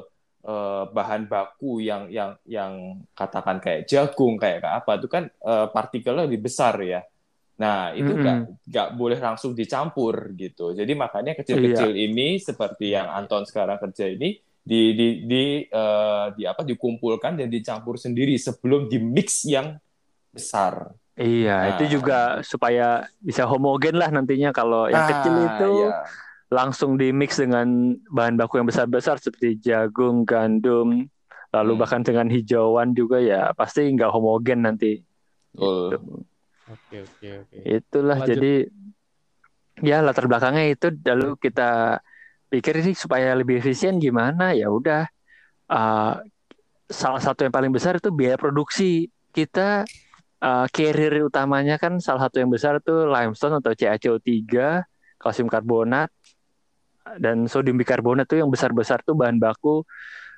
eh, 0.46 0.84
bahan 0.90 1.26
baku 1.26 1.82
yang 1.82 2.10
yang 2.10 2.34
yang 2.46 3.02
katakan 3.14 3.58
kayak 3.62 3.86
jagung 3.86 4.38
kayak 4.38 4.62
apa 4.66 4.98
itu 4.98 5.06
kan 5.10 5.26
eh, 5.30 5.68
partikelnya 5.70 6.26
lebih 6.26 6.50
besar 6.50 6.78
ya. 6.82 7.02
Nah 7.62 7.94
itu 7.94 8.12
nggak 8.20 8.38
nggak 8.68 8.88
boleh 8.94 9.20
langsung 9.22 9.54
dicampur 9.54 10.34
gitu. 10.34 10.74
Jadi 10.74 10.92
makanya 10.94 11.38
kecil-kecil 11.38 11.94
Iya. 11.94 12.04
ini 12.10 12.28
seperti 12.38 12.94
yang 12.94 13.08
Anton 13.10 13.46
sekarang 13.46 13.78
kerja 13.80 14.10
ini 14.10 14.38
di 14.60 14.82
di 14.98 15.08
di 15.24 15.44
eh, 15.64 16.26
di 16.34 16.44
apa 16.46 16.66
dikumpulkan 16.66 17.38
dan 17.38 17.48
dicampur 17.48 17.96
sendiri 17.96 18.34
sebelum 18.36 18.90
di 18.90 18.98
mix 18.98 19.46
yang 19.46 19.78
besar. 20.34 20.90
Iya, 21.16 21.56
Nah. 21.56 21.70
itu 21.72 21.84
juga 21.96 22.44
supaya 22.44 23.08
bisa 23.24 23.48
homogen 23.48 23.96
lah 23.96 24.12
nantinya 24.12 24.52
kalau 24.52 24.92
yang 24.92 25.00
Ah, 25.00 25.10
kecil 25.10 25.36
itu 25.48 25.72
iya. 25.88 26.04
langsung 26.52 27.00
di 27.00 27.16
mix 27.16 27.40
dengan 27.40 27.66
bahan 28.12 28.36
baku 28.36 28.60
yang 28.60 28.68
besar-besar 28.68 29.18
seperti 29.18 29.56
jagung, 29.58 30.28
gandum, 30.28 31.08
lalu 31.50 31.72
Hmm. 31.72 31.80
bahkan 31.80 32.02
dengan 32.04 32.28
hijauan 32.28 32.92
juga 32.92 33.24
ya 33.24 33.56
pasti 33.56 33.88
nggak 33.88 34.12
homogen 34.12 34.68
nanti. 34.68 35.00
Betul. 35.56 35.96
Gitu. 35.96 35.98
Oke 36.66 36.98
oke 37.00 37.28
oke. 37.48 37.58
Itulah 37.64 38.18
Lanjut. 38.20 38.30
jadi 38.36 38.54
ya 39.80 40.04
latar 40.04 40.28
belakangnya 40.28 40.66
itu 40.68 40.88
lalu 41.04 41.36
kita 41.38 42.00
pikir 42.48 42.80
ini 42.80 42.92
supaya 42.92 43.36
lebih 43.36 43.60
efisien 43.60 44.00
gimana 44.00 44.52
ya 44.52 44.68
udah 44.68 45.08
uh, 45.68 46.14
salah 46.88 47.22
satu 47.22 47.44
yang 47.44 47.52
paling 47.52 47.72
besar 47.72 47.98
itu 47.98 48.08
biaya 48.10 48.36
produksi 48.36 49.08
kita 49.32 49.84
uh, 50.46 50.66
carrier 50.70 51.26
utamanya 51.26 51.82
kan 51.82 51.98
salah 51.98 52.30
satu 52.30 52.38
yang 52.38 52.54
besar 52.54 52.78
itu 52.78 52.94
limestone 53.10 53.58
atau 53.58 53.74
CaCO3 53.74 54.54
kalsium 55.18 55.50
karbonat 55.50 56.14
dan 57.18 57.46
sodium 57.50 57.78
bikarbonat 57.78 58.26
tuh 58.30 58.42
yang 58.42 58.50
besar-besar 58.50 59.02
tuh 59.06 59.18
bahan 59.18 59.38
baku. 59.38 59.86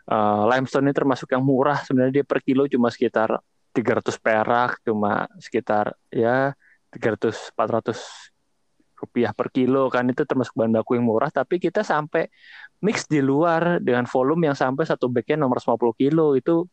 Uh, 0.08 0.48
limestone 0.48 0.88
ini 0.88 0.96
termasuk 0.96 1.28
yang 1.32 1.44
murah. 1.44 1.84
Sebenarnya 1.84 2.24
dia 2.24 2.26
per 2.28 2.40
kilo 2.44 2.68
cuma 2.68 2.92
sekitar 2.92 3.40
300 3.76 4.16
perak 4.20 4.80
cuma 4.84 5.28
sekitar 5.38 5.96
ya 6.12 6.56
300 6.92 7.52
400 7.56 7.96
rupiah 9.00 9.32
per 9.32 9.48
kilo 9.52 9.88
kan. 9.88 10.08
Itu 10.12 10.28
termasuk 10.28 10.56
bahan 10.56 10.76
baku 10.76 11.00
yang 11.00 11.08
murah. 11.08 11.32
Tapi 11.32 11.60
kita 11.60 11.84
sampai 11.88 12.28
mix 12.84 13.08
di 13.08 13.24
luar 13.24 13.80
dengan 13.80 14.04
volume 14.08 14.52
yang 14.52 14.58
sampai 14.58 14.84
satu 14.84 15.08
bagnya 15.08 15.40
nomor 15.40 15.60
50 15.64 15.96
kilo. 15.96 16.36
Itu 16.36 16.68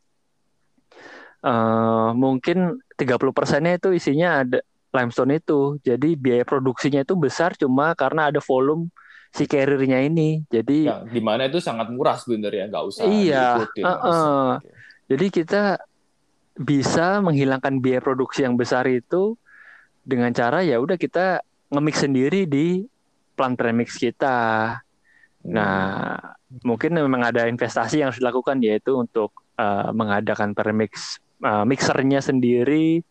eh 1.44 2.10
mungkin 2.16 2.80
30 2.96 3.36
persennya 3.36 3.76
itu 3.76 3.92
isinya 3.92 4.40
ada 4.40 4.58
limestone 4.96 5.36
itu 5.36 5.76
jadi 5.84 6.16
biaya 6.16 6.44
produksinya 6.48 7.04
itu 7.04 7.12
besar 7.18 7.52
cuma 7.58 7.92
karena 7.92 8.32
ada 8.32 8.40
volume 8.40 8.88
si 9.34 9.44
carriernya 9.44 10.00
ini 10.06 10.46
jadi 10.46 10.78
Yang 10.88 11.00
di 11.10 11.20
mana 11.20 11.42
itu 11.50 11.58
sangat 11.60 11.90
murah 11.90 12.16
sebenarnya 12.16 12.70
nggak 12.70 12.84
usah 12.86 13.02
Iya, 13.04 13.46
diikutin. 13.66 13.84
uh-uh. 13.84 14.48
Oke. 14.62 14.68
Jadi 15.04 15.26
kita 15.28 15.62
bisa 16.54 17.18
menghilangkan 17.18 17.82
biaya 17.82 18.00
produksi 18.00 18.46
yang 18.46 18.54
besar 18.54 18.86
itu 18.86 19.34
dengan 20.06 20.30
cara 20.30 20.62
ya 20.62 20.78
udah 20.78 20.94
kita 20.94 21.42
nge-mix 21.74 21.96
sendiri 22.06 22.46
di 22.46 22.86
plant 23.34 23.58
premix 23.58 23.98
kita. 23.98 24.78
Nah, 25.44 26.16
mungkin 26.62 26.94
memang 26.94 27.26
ada 27.26 27.50
investasi 27.50 28.00
yang 28.00 28.14
harus 28.14 28.22
dilakukan 28.22 28.62
yaitu 28.62 28.94
untuk 28.94 29.34
uh, 29.58 29.90
mengadakan 29.90 30.54
premix 30.54 31.18
uh, 31.44 31.64
mixernya 31.68 32.24
sendiri. 32.24 33.04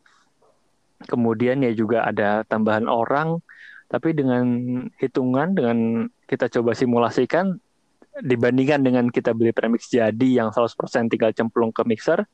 Kemudian 1.03 1.61
ya 1.61 1.71
juga 1.75 2.07
ada 2.07 2.47
tambahan 2.47 2.87
orang, 2.87 3.43
tapi 3.91 4.15
dengan 4.15 4.45
hitungan 4.97 5.51
dengan 5.53 6.07
kita 6.25 6.47
coba 6.47 6.73
simulasikan 6.73 7.59
dibandingkan 8.21 8.81
dengan 8.85 9.05
kita 9.09 9.33
beli 9.33 9.51
premix 9.51 9.89
jadi 9.89 10.43
yang 10.45 10.53
100% 10.53 11.09
tinggal 11.09 11.33
cemplung 11.33 11.73
ke 11.73 11.81
mixer 11.85 12.25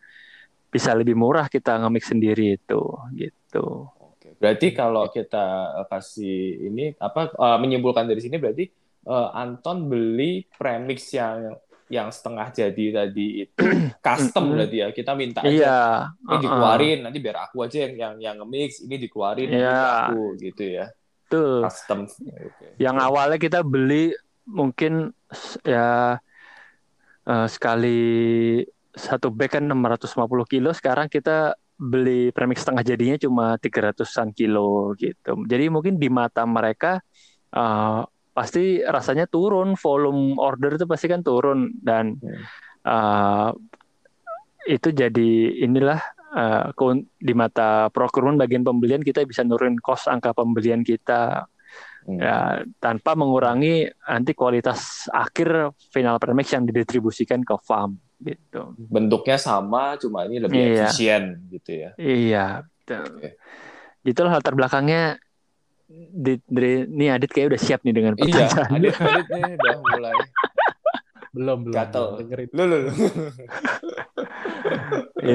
bisa 0.70 0.94
lebih 0.94 1.18
murah 1.18 1.50
kita 1.50 1.82
nge-mix 1.82 2.14
sendiri 2.14 2.60
itu 2.60 2.82
gitu. 3.18 3.90
Oke. 3.90 4.38
Berarti 4.38 4.68
kalau 4.76 5.10
kita 5.10 5.46
eh, 5.82 5.88
kasih 5.90 6.40
ini 6.70 6.86
apa 7.00 7.34
eh, 7.34 7.58
menyimpulkan 7.58 8.06
dari 8.06 8.22
sini 8.22 8.38
berarti 8.38 8.70
eh, 9.08 9.30
Anton 9.34 9.90
beli 9.90 10.46
premix 10.46 11.16
yang 11.16 11.58
yang 11.90 12.14
setengah 12.14 12.54
jadi 12.54 12.86
tadi 12.94 13.28
itu 13.50 13.58
custom 14.06 14.54
berarti 14.54 14.78
ya. 14.86 14.88
Kita 14.94 15.12
minta 15.18 15.42
aja 15.42 15.50
Iya, 15.50 15.82
ini 16.14 16.30
uh-uh. 16.30 16.42
dikeluarin 16.46 17.00
nanti 17.02 17.18
biar 17.18 17.38
aku 17.50 17.66
aja 17.66 17.78
yang 17.90 17.94
yang 17.98 18.14
yang 18.22 18.36
nge-mix, 18.46 18.86
ini 18.86 18.96
dikeluarin 19.02 19.50
biar 19.50 20.10
aku 20.14 20.38
gitu 20.38 20.64
ya. 20.70 20.86
Tuh. 21.30 21.66
Custom. 21.66 22.06
Oke. 22.06 22.78
Yang 22.78 22.96
awalnya 23.02 23.40
kita 23.42 23.60
beli 23.66 24.14
mungkin 24.46 25.14
ya 25.66 26.18
eh, 27.26 27.48
sekali 27.50 28.02
satu 28.94 29.34
bag 29.34 29.58
kan 29.58 29.66
650 29.66 30.46
kilo, 30.50 30.70
sekarang 30.74 31.10
kita 31.10 31.58
beli 31.80 32.30
premix 32.36 32.62
setengah 32.68 32.84
jadinya 32.84 33.18
cuma 33.18 33.46
300-an 33.58 34.30
kilo 34.36 34.94
gitu. 34.94 35.42
Jadi 35.48 35.66
mungkin 35.74 35.98
di 35.98 36.10
mata 36.10 36.46
mereka 36.46 37.02
eh, 37.50 38.02
pasti 38.40 38.80
rasanya 38.80 39.28
turun 39.28 39.76
volume 39.76 40.40
order 40.40 40.80
itu 40.80 40.88
pasti 40.88 41.12
kan 41.12 41.20
turun 41.20 41.76
dan 41.84 42.16
Hmm. 42.16 42.40
uh, 42.88 43.50
itu 44.64 44.96
jadi 44.96 45.32
inilah 45.60 46.00
uh, 46.32 46.72
di 47.20 47.34
mata 47.36 47.92
procurement 47.92 48.40
bagian 48.40 48.64
pembelian 48.64 49.04
kita 49.04 49.28
bisa 49.28 49.44
nurunin 49.44 49.76
cost 49.84 50.08
angka 50.08 50.32
pembelian 50.32 50.88
kita 50.88 51.52
Hmm. 52.00 52.16
ya 52.16 52.38
tanpa 52.80 53.12
mengurangi 53.14 53.86
nanti 54.08 54.32
kualitas 54.32 55.12
akhir 55.12 55.76
final 55.92 56.16
premix 56.18 56.56
yang 56.56 56.64
didistribusikan 56.64 57.44
ke 57.44 57.54
farm 57.60 58.00
gitu. 58.24 58.74
Bentuknya 58.88 59.36
sama, 59.36 60.00
cuma 60.00 60.24
ini 60.26 60.42
lebih 60.42 60.58
Iya. 60.58 60.90
efisien 60.90 61.44
gitu 61.52 61.72
ya. 61.76 61.92
Iya, 62.00 62.46
betul. 62.66 63.04
Oke. 63.20 63.30
Itulah 64.02 64.32
latar 64.40 64.56
belakangnya 64.56 65.20
di, 65.90 66.38
dari 66.46 66.86
ini 66.86 67.10
Adit 67.10 67.28
kayak 67.28 67.50
udah 67.50 67.60
siap 67.60 67.82
nih 67.82 67.92
dengan 67.92 68.14
Iya, 68.14 68.46
pertanyaan. 68.46 68.72
Adit, 68.72 68.94
Adit 68.96 69.28
nih 69.28 69.44
udah 69.58 69.76
mulai 69.82 70.16
Belum, 71.30 71.58
belum. 71.62 71.74
gatel. 71.74 72.06
Dengerin. 72.22 72.50
Lu, 72.54 72.64
lu, 72.64 72.78
lu. 72.86 72.90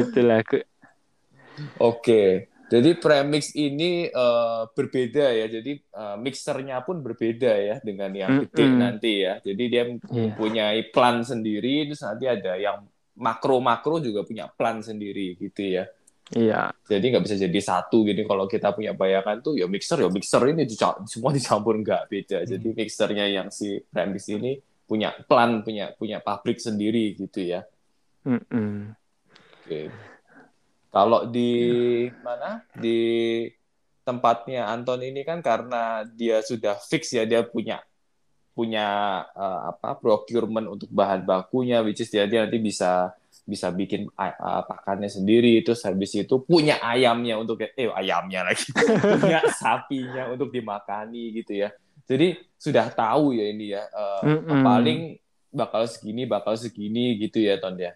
Itulah 0.01 0.41
ke- 0.43 0.67
Oke, 1.79 2.51
jadi 2.67 2.91
premix 2.95 3.55
ini 3.55 4.07
eh, 4.07 4.63
berbeda 4.71 5.27
ya. 5.31 5.47
Jadi 5.49 5.73
eh, 5.79 6.17
mixernya 6.19 6.83
pun 6.83 6.99
berbeda 6.99 7.53
ya 7.55 7.77
dengan 7.79 8.11
yang 8.11 8.43
gede 8.43 8.65
Mm-mm. 8.65 8.81
nanti 8.81 9.13
ya. 9.23 9.39
Jadi 9.39 9.63
dia 9.67 9.83
Iya. 9.87 9.95
mempunyai 10.35 10.81
plan 10.91 11.23
sendiri, 11.23 11.87
terus 11.87 12.03
nanti 12.03 12.27
ada 12.27 12.55
yang 12.55 12.87
makro-makro 13.15 13.99
juga 13.99 14.23
punya 14.23 14.47
plan 14.51 14.83
sendiri 14.83 15.39
gitu 15.39 15.63
ya. 15.63 15.87
Iya, 16.33 16.73
Jadi 16.89 17.13
nggak 17.13 17.25
bisa 17.29 17.37
jadi 17.37 17.61
satu 17.61 18.01
gini. 18.09 18.25
Kalau 18.25 18.49
kita 18.49 18.73
punya 18.73 18.97
bayangan 18.97 19.45
tuh 19.45 19.61
ya 19.61 19.69
mixer 19.69 20.01
ya 20.01 20.09
mixer 20.09 20.41
ini 20.49 20.65
dica- 20.65 20.97
semua 21.05 21.37
dicampur 21.37 21.77
nggak 21.85 22.09
beda. 22.09 22.39
Jadi 22.49 22.69
mixernya 22.73 23.29
yang 23.29 23.49
si 23.53 23.85
premix 23.93 24.33
ini 24.33 24.57
punya 24.89 25.13
plan, 25.29 25.61
punya 25.61 25.93
punya 25.93 26.25
pabrik 26.25 26.57
sendiri 26.57 27.13
gitu 27.13 27.45
ya. 27.45 27.69
Mm-mm. 28.25 28.97
Oke. 29.61 29.93
Kalau 30.89 31.29
di 31.29 31.53
mana? 32.25 32.65
Di 32.73 33.01
tempatnya 34.05 34.69
Anton 34.69 35.01
ini 35.05 35.25
kan 35.25 35.45
karena 35.45 36.05
dia 36.09 36.41
sudah 36.41 36.77
fix 36.81 37.13
ya, 37.13 37.29
dia 37.29 37.45
punya 37.45 37.85
punya 38.55 38.87
eh, 39.35 39.61
apa 39.75 39.99
procurement 39.99 40.73
untuk 40.73 40.89
bahan 40.89 41.27
bakunya, 41.27 41.83
which 41.85 42.01
is 42.01 42.09
dia, 42.09 42.25
dia 42.25 42.47
nanti 42.47 42.61
bisa 42.63 43.13
bisa 43.45 43.69
bikin 43.69 44.09
a- 44.17 44.65
pakannya 44.65 45.09
sendiri, 45.13 45.61
terus 45.61 45.85
habis 45.85 46.17
itu 46.17 46.41
punya 46.43 46.81
ayamnya 46.81 47.37
untuk 47.37 47.61
eh 47.61 47.89
ayamnya 47.93 48.49
lagi, 48.49 48.73
punya 49.13 49.45
sapinya 49.53 50.33
untuk 50.33 50.49
dimakani 50.49 51.33
gitu 51.45 51.61
ya. 51.65 51.69
Jadi 52.05 52.37
sudah 52.57 52.89
tahu 52.93 53.37
ya 53.37 53.45
ini 53.53 53.77
ya, 53.77 53.85
eh, 53.85 54.25
Mm-mm. 54.29 54.61
paling 54.65 54.99
bakal 55.55 55.85
segini, 55.87 56.25
bakal 56.25 56.57
segini 56.57 57.21
gitu 57.21 57.41
ya 57.41 57.61
Ton 57.61 57.77
ya 57.79 57.93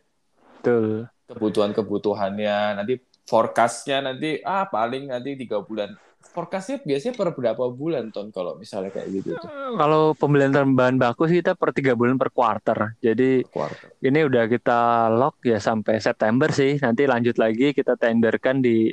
betul. 0.58 1.08
kebutuhan-kebutuhannya 1.28 2.80
nanti 2.80 2.94
forecastnya 3.28 4.00
nanti 4.12 4.40
ah 4.40 4.64
paling 4.64 5.12
nanti 5.12 5.36
tiga 5.36 5.60
bulan 5.60 5.92
forecastnya 6.18 6.82
biasanya 6.82 7.14
per 7.14 7.34
berapa 7.34 7.64
bulan 7.72 8.10
ton 8.14 8.30
kalau 8.34 8.54
misalnya 8.58 8.94
kayak 8.94 9.08
gitu 9.10 9.38
tuh 9.38 9.48
Kalau 9.50 10.12
pembelian 10.14 10.52
bahan 10.52 10.98
baku 10.98 11.26
sih 11.30 11.40
kita 11.40 11.54
per 11.54 11.70
tiga 11.74 11.94
bulan 11.94 12.18
per 12.18 12.30
quarter. 12.34 12.98
Jadi 12.98 13.46
quarter 13.48 13.94
ini 14.02 14.26
udah 14.26 14.44
kita 14.46 15.10
lock 15.14 15.42
ya 15.46 15.58
sampai 15.58 15.98
September 15.98 16.50
sih. 16.50 16.78
Nanti 16.78 17.06
lanjut 17.06 17.38
lagi 17.38 17.70
kita 17.72 17.98
tenderkan 17.98 18.62
di 18.62 18.90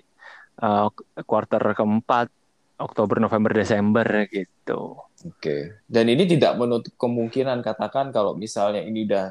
uh, 0.62 0.88
quarter 1.26 1.62
keempat 1.74 2.30
Oktober, 2.76 3.24
November, 3.24 3.52
Desember 3.56 4.06
gitu. 4.28 5.00
oke 5.00 5.58
dan 5.88 6.06
ini 6.12 6.28
tidak 6.28 6.60
menutup 6.60 6.94
kemungkinan 7.00 7.64
katakan 7.64 8.12
kalau 8.12 8.36
misalnya 8.36 8.84
ini 8.84 9.08
udah 9.08 9.28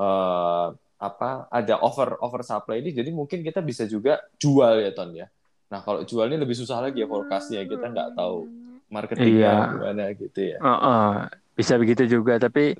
eh, 0.00 0.66
apa 0.98 1.46
ada 1.52 1.78
over 1.78 2.18
over 2.18 2.42
supply 2.42 2.82
ini 2.82 2.90
jadi 2.90 3.12
mungkin 3.14 3.44
kita 3.44 3.62
bisa 3.62 3.86
juga 3.86 4.18
jual 4.40 4.82
ya 4.82 4.90
ton 4.96 5.14
ya 5.14 5.30
nah 5.68 5.80
kalau 5.80 6.00
jual 6.02 6.24
ini 6.26 6.40
lebih 6.40 6.56
susah 6.56 6.80
lagi 6.80 7.00
ya 7.00 7.06
forecastnya 7.06 7.62
kita 7.62 7.86
nggak 7.86 8.16
tahu 8.16 8.48
marketingnya 8.88 9.52
Iya. 9.52 9.54
gimana 9.68 10.04
gitu 10.16 10.40
ya 10.40 10.58
Heeh, 10.58 11.10
bisa 11.52 11.74
begitu 11.76 12.02
juga. 12.08 12.40
Tapi 12.40 12.72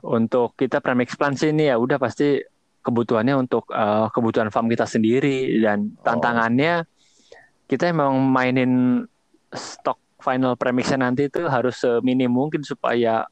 untuk 0.00 0.56
kita 0.56 0.80
premix 0.80 1.12
plan 1.12 1.36
sih 1.36 1.52
ini 1.52 1.68
ya 1.68 1.76
udah 1.76 2.00
pasti 2.00 2.40
kebutuhannya 2.80 3.36
untuk 3.36 3.68
uh, 3.68 4.08
kebutuhan 4.08 4.48
farm 4.48 4.72
kita 4.72 4.88
sendiri 4.88 5.60
dan 5.60 5.92
Oh. 5.92 6.00
tantangannya 6.00 6.88
kita 7.68 7.92
emang 7.92 8.16
mainin 8.24 9.04
stok 9.52 10.00
final 10.16 10.56
premixnya 10.56 11.04
nanti 11.04 11.28
itu 11.28 11.44
harus 11.44 11.76
seminim 11.76 12.32
mungkin 12.32 12.64
supaya 12.64 13.28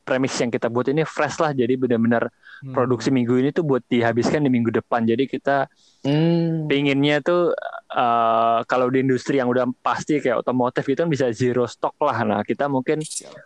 premix 0.00 0.38
yang 0.38 0.48
kita 0.48 0.70
buat 0.70 0.86
ini 0.86 1.02
fresh 1.02 1.36
lah. 1.36 1.52
Jadi 1.52 1.76
benar-benar 1.76 2.30
Hmm. 2.56 2.72
produksi 2.72 3.12
minggu 3.12 3.36
ini 3.36 3.52
tuh 3.52 3.68
buat 3.68 3.84
dihabiskan 3.84 4.40
di 4.40 4.48
minggu 4.48 4.72
depan. 4.72 5.04
Jadi 5.04 5.28
kita 5.28 5.68
Hmm. 6.00 6.64
pinginnya 6.64 7.20
tuh 7.20 7.52
uh, 7.88 8.64
kalau 8.64 8.88
di 8.88 9.02
industri 9.02 9.38
yang 9.38 9.46
udah 9.46 9.68
pasti 9.78 10.18
kayak 10.18 10.42
otomotif 10.42 10.86
itu 10.86 10.98
kan 10.98 11.10
bisa 11.10 11.26
zero 11.30 11.64
stock 11.64 11.94
lah. 12.00 12.22
Nah 12.22 12.40
kita 12.42 12.66
mungkin 12.66 13.02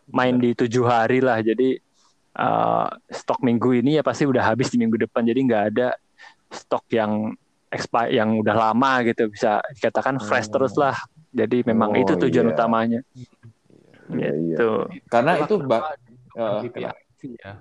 main 0.08 0.36
di 0.36 0.52
tujuh 0.52 0.84
hari 0.84 1.20
lah 1.20 1.40
jadi 1.40 1.76
uh, 2.36 2.88
stok 3.06 3.40
minggu 3.40 3.80
ini 3.80 3.96
ya 3.96 4.02
pasti 4.02 4.24
udah 4.24 4.44
habis 4.46 4.70
di 4.70 4.78
minggu 4.78 4.96
depan 5.00 5.22
jadi 5.22 5.40
nggak 5.40 5.64
ada 5.74 5.88
stok 6.50 6.84
yang 6.90 7.34
expi 7.70 8.14
yang 8.14 8.34
udah 8.36 8.56
lama 8.56 9.06
gitu 9.06 9.30
bisa 9.30 9.62
dikatakan 9.70 10.18
fresh 10.18 10.50
Oh. 10.50 10.58
terus 10.58 10.74
lah 10.74 10.98
jadi 11.30 11.62
memang 11.62 11.94
Oh, 11.94 12.02
itu 12.02 12.18
tujuan 12.18 12.50
iya. 12.50 12.54
utamanya 12.54 13.00
Iya, 14.10 14.30
iya. 14.34 14.56
gitu 14.58 14.70
karena 15.06 15.38
Itulah 15.38 15.46
itu 15.46 15.54
bak 15.70 15.82
bukan 16.34 16.74
eh, 16.74 16.82
ya. 17.38 17.52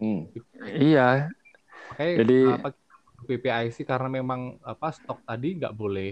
hmm. 0.00 0.20
iya 0.64 1.08
Makanya 1.92 2.14
Jadi- 2.24 2.48
apa 2.56 2.68
PPIC 3.28 3.76
karena 3.90 4.08
memang 4.18 4.40
apa 4.72 4.88
stok 4.96 5.20
tadi 5.28 5.48
nggak 5.58 5.74
boleh 5.82 6.10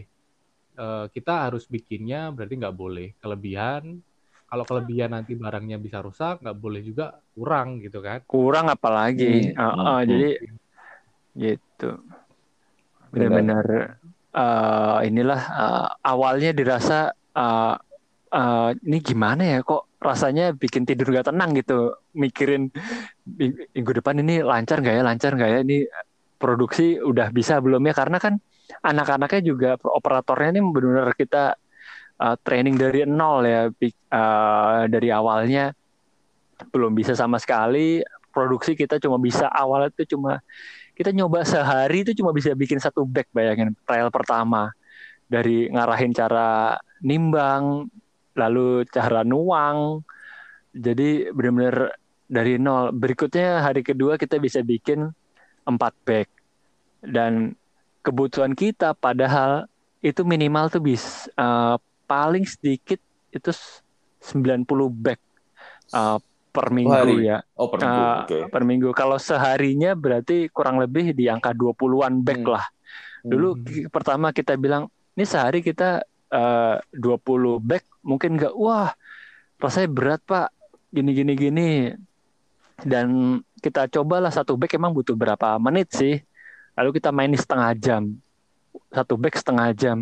eh, 0.85 1.07
kita 1.14 1.33
harus 1.44 1.64
bikinnya 1.74 2.18
berarti 2.37 2.55
nggak 2.61 2.76
boleh 2.83 3.07
kelebihan. 3.22 3.85
Kalau 4.50 4.64
kelebihan 4.70 5.11
nanti 5.16 5.33
barangnya 5.42 5.79
bisa 5.87 5.98
rusak, 6.07 6.35
nggak 6.42 6.59
boleh 6.64 6.81
juga 6.88 7.05
kurang 7.35 7.68
gitu 7.85 7.98
kan. 8.09 8.20
kurang 8.31 8.66
apalagi 8.74 9.24
Hmm, 9.24 9.55
Uh, 9.57 9.72
uh, 9.88 10.00
hmm. 10.07 10.09
jadi 10.11 10.26
gitu 11.37 11.88
benar-benar 13.12 13.64
uh, 14.35 14.98
inilah 15.09 15.40
uh, 15.62 15.87
awalnya 16.05 16.50
dirasa 16.59 16.94
uh, 17.37 17.74
uh, 18.33 18.68
ini 18.87 18.98
gimana 19.00 19.42
ya 19.52 19.59
kok 19.64 19.88
rasanya 20.02 20.52
bikin 20.55 20.85
tidur 20.88 21.09
gak 21.16 21.33
tenang 21.33 21.50
gitu 21.59 21.96
mikirin 22.14 22.68
ming- 23.38 23.59
minggu 23.74 23.92
depan 23.98 24.16
ini 24.22 24.35
lancar 24.44 24.76
nggak 24.83 24.94
ya 24.98 25.02
lancar 25.09 25.31
nggak 25.37 25.50
ya 25.55 25.59
ini 25.66 25.76
produksi 26.37 27.01
udah 27.01 27.29
bisa 27.33 27.59
belum 27.61 27.83
ya? 27.88 27.94
Karena 27.96 28.18
kan 28.20 28.38
anak-anaknya 28.83 29.40
juga 29.42 29.70
operatornya 29.81 30.57
ini 30.57 30.61
benar-benar 30.62 31.12
kita 31.16 31.44
uh, 32.20 32.37
training 32.40 32.77
dari 32.77 33.05
nol 33.07 33.44
ya 33.44 33.68
uh, 34.12 34.85
dari 34.88 35.09
awalnya. 35.12 35.72
Belum 36.72 36.92
bisa 36.96 37.12
sama 37.12 37.37
sekali. 37.37 38.01
Produksi 38.33 38.77
kita 38.77 39.01
cuma 39.01 39.16
bisa 39.16 39.49
awalnya 39.49 39.92
itu 39.96 40.16
cuma 40.16 40.44
kita 40.96 41.12
nyoba 41.12 41.44
sehari 41.44 42.05
itu 42.05 42.12
cuma 42.16 42.33
bisa 42.33 42.53
bikin 42.57 42.81
satu 42.81 43.05
bag 43.05 43.29
bayangin 43.33 43.72
trial 43.85 44.09
pertama. 44.12 44.72
Dari 45.27 45.72
ngarahin 45.72 46.12
cara 46.14 46.77
nimbang 47.03 47.88
lalu 48.37 48.85
cara 48.92 49.25
nuang. 49.25 50.05
Jadi 50.77 51.33
benar-benar 51.33 51.96
dari 52.29 52.61
nol. 52.61 52.92
Berikutnya 52.92 53.64
hari 53.64 53.81
kedua 53.81 54.20
kita 54.20 54.37
bisa 54.37 54.61
bikin 54.61 55.09
empat 55.66 55.92
bag 56.07 56.29
dan 57.02 57.55
kebutuhan 58.00 58.55
kita 58.55 58.94
padahal 58.94 59.66
itu 60.00 60.22
minimal 60.22 60.70
tuh 60.70 60.81
bis 60.81 61.26
eh, 61.35 61.76
paling 62.07 62.46
sedikit 62.46 62.98
itu 63.31 63.50
90 64.22 64.88
bag 64.88 65.18
eh, 65.92 66.18
per 66.50 66.66
minggu 66.72 66.92
hari? 66.92 67.29
ya 67.29 67.38
oh 67.55 67.68
per 67.68 67.79
minggu 67.85 68.00
Eh, 68.00 68.16
oke 68.24 68.38
per 68.48 68.62
minggu. 68.64 68.88
Kalau 68.96 69.18
seharinya 69.20 69.92
berarti 69.92 70.48
kurang 70.48 70.81
lebih 70.81 71.12
di 71.12 71.29
angka 71.29 71.52
20-an 71.52 72.24
bag 72.24 72.40
Hmm. 72.40 72.55
lah. 72.57 72.66
Dulu 73.26 73.48
Hmm. 73.52 73.64
ki- 73.64 73.87
pertama 73.92 74.33
kita 74.33 74.57
bilang, 74.57 74.88
ini 75.12 75.24
sehari 75.26 75.61
kita 75.61 76.00
eh, 76.26 76.76
20 76.90 77.61
bag 77.61 77.85
mungkin 78.02 78.35
nggak, 78.35 78.55
wah 78.57 78.90
rasanya 79.61 79.88
berat 79.88 80.20
pak, 80.24 80.48
gini 80.90 81.11
gini 81.12 81.33
gini. 81.35 81.68
Dan 82.85 83.41
kita 83.59 83.89
cobalah 83.89 84.29
satu 84.29 84.55
bag 84.59 84.73
emang 84.77 84.93
butuh 84.93 85.17
berapa 85.17 85.57
menit 85.57 85.97
sih. 85.97 86.21
Lalu 86.77 87.01
kita 87.01 87.09
main 87.09 87.33
di 87.33 87.41
setengah 87.41 87.73
jam. 87.77 88.03
Satu 88.93 89.17
bag 89.17 89.33
setengah 89.33 89.73
jam. 89.73 89.99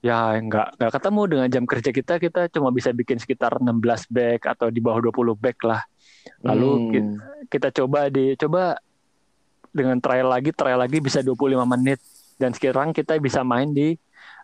Ya 0.00 0.32
nggak 0.32 0.80
nggak 0.80 0.92
ketemu 0.96 1.22
dengan 1.28 1.46
jam 1.52 1.64
kerja 1.68 1.90
kita, 1.92 2.16
kita 2.16 2.48
cuma 2.48 2.72
bisa 2.72 2.88
bikin 2.88 3.20
sekitar 3.20 3.60
16 3.60 4.08
bag 4.08 4.40
atau 4.48 4.72
di 4.72 4.80
bawah 4.80 5.04
20 5.04 5.36
bag 5.36 5.60
lah. 5.60 5.84
Lalu 6.40 6.70
Hmm. 6.72 6.88
ki- 6.88 7.08
kita 7.52 7.68
coba 7.68 8.08
di 8.08 8.32
coba 8.40 8.80
dengan 9.70 10.00
trial 10.00 10.32
lagi 10.32 10.50
trial 10.56 10.80
lagi 10.80 10.98
bisa 11.04 11.20
25 11.20 11.68
menit 11.68 12.00
dan 12.40 12.56
sekarang 12.56 12.96
kita 12.96 13.20
bisa 13.20 13.44
main 13.44 13.68
di 13.70 13.92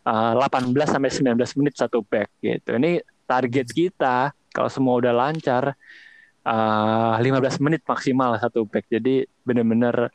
uh, 0.04 0.32
18 0.44 0.76
sampai 0.92 1.08
19 1.08 1.56
menit 1.56 1.74
satu 1.74 2.04
back 2.04 2.28
gitu. 2.44 2.76
Ini 2.76 3.00
target 3.24 3.66
kita 3.72 4.36
Kalau 4.52 4.72
semua 4.72 4.96
udah 4.96 5.12
lancar, 5.12 5.76
uh, 6.46 7.18
15 7.18 7.58
menit 7.64 7.82
maksimal 7.82 8.38
satu 8.38 8.64
bag. 8.70 8.86
Jadi 8.86 9.26
benar-benar 9.42 10.14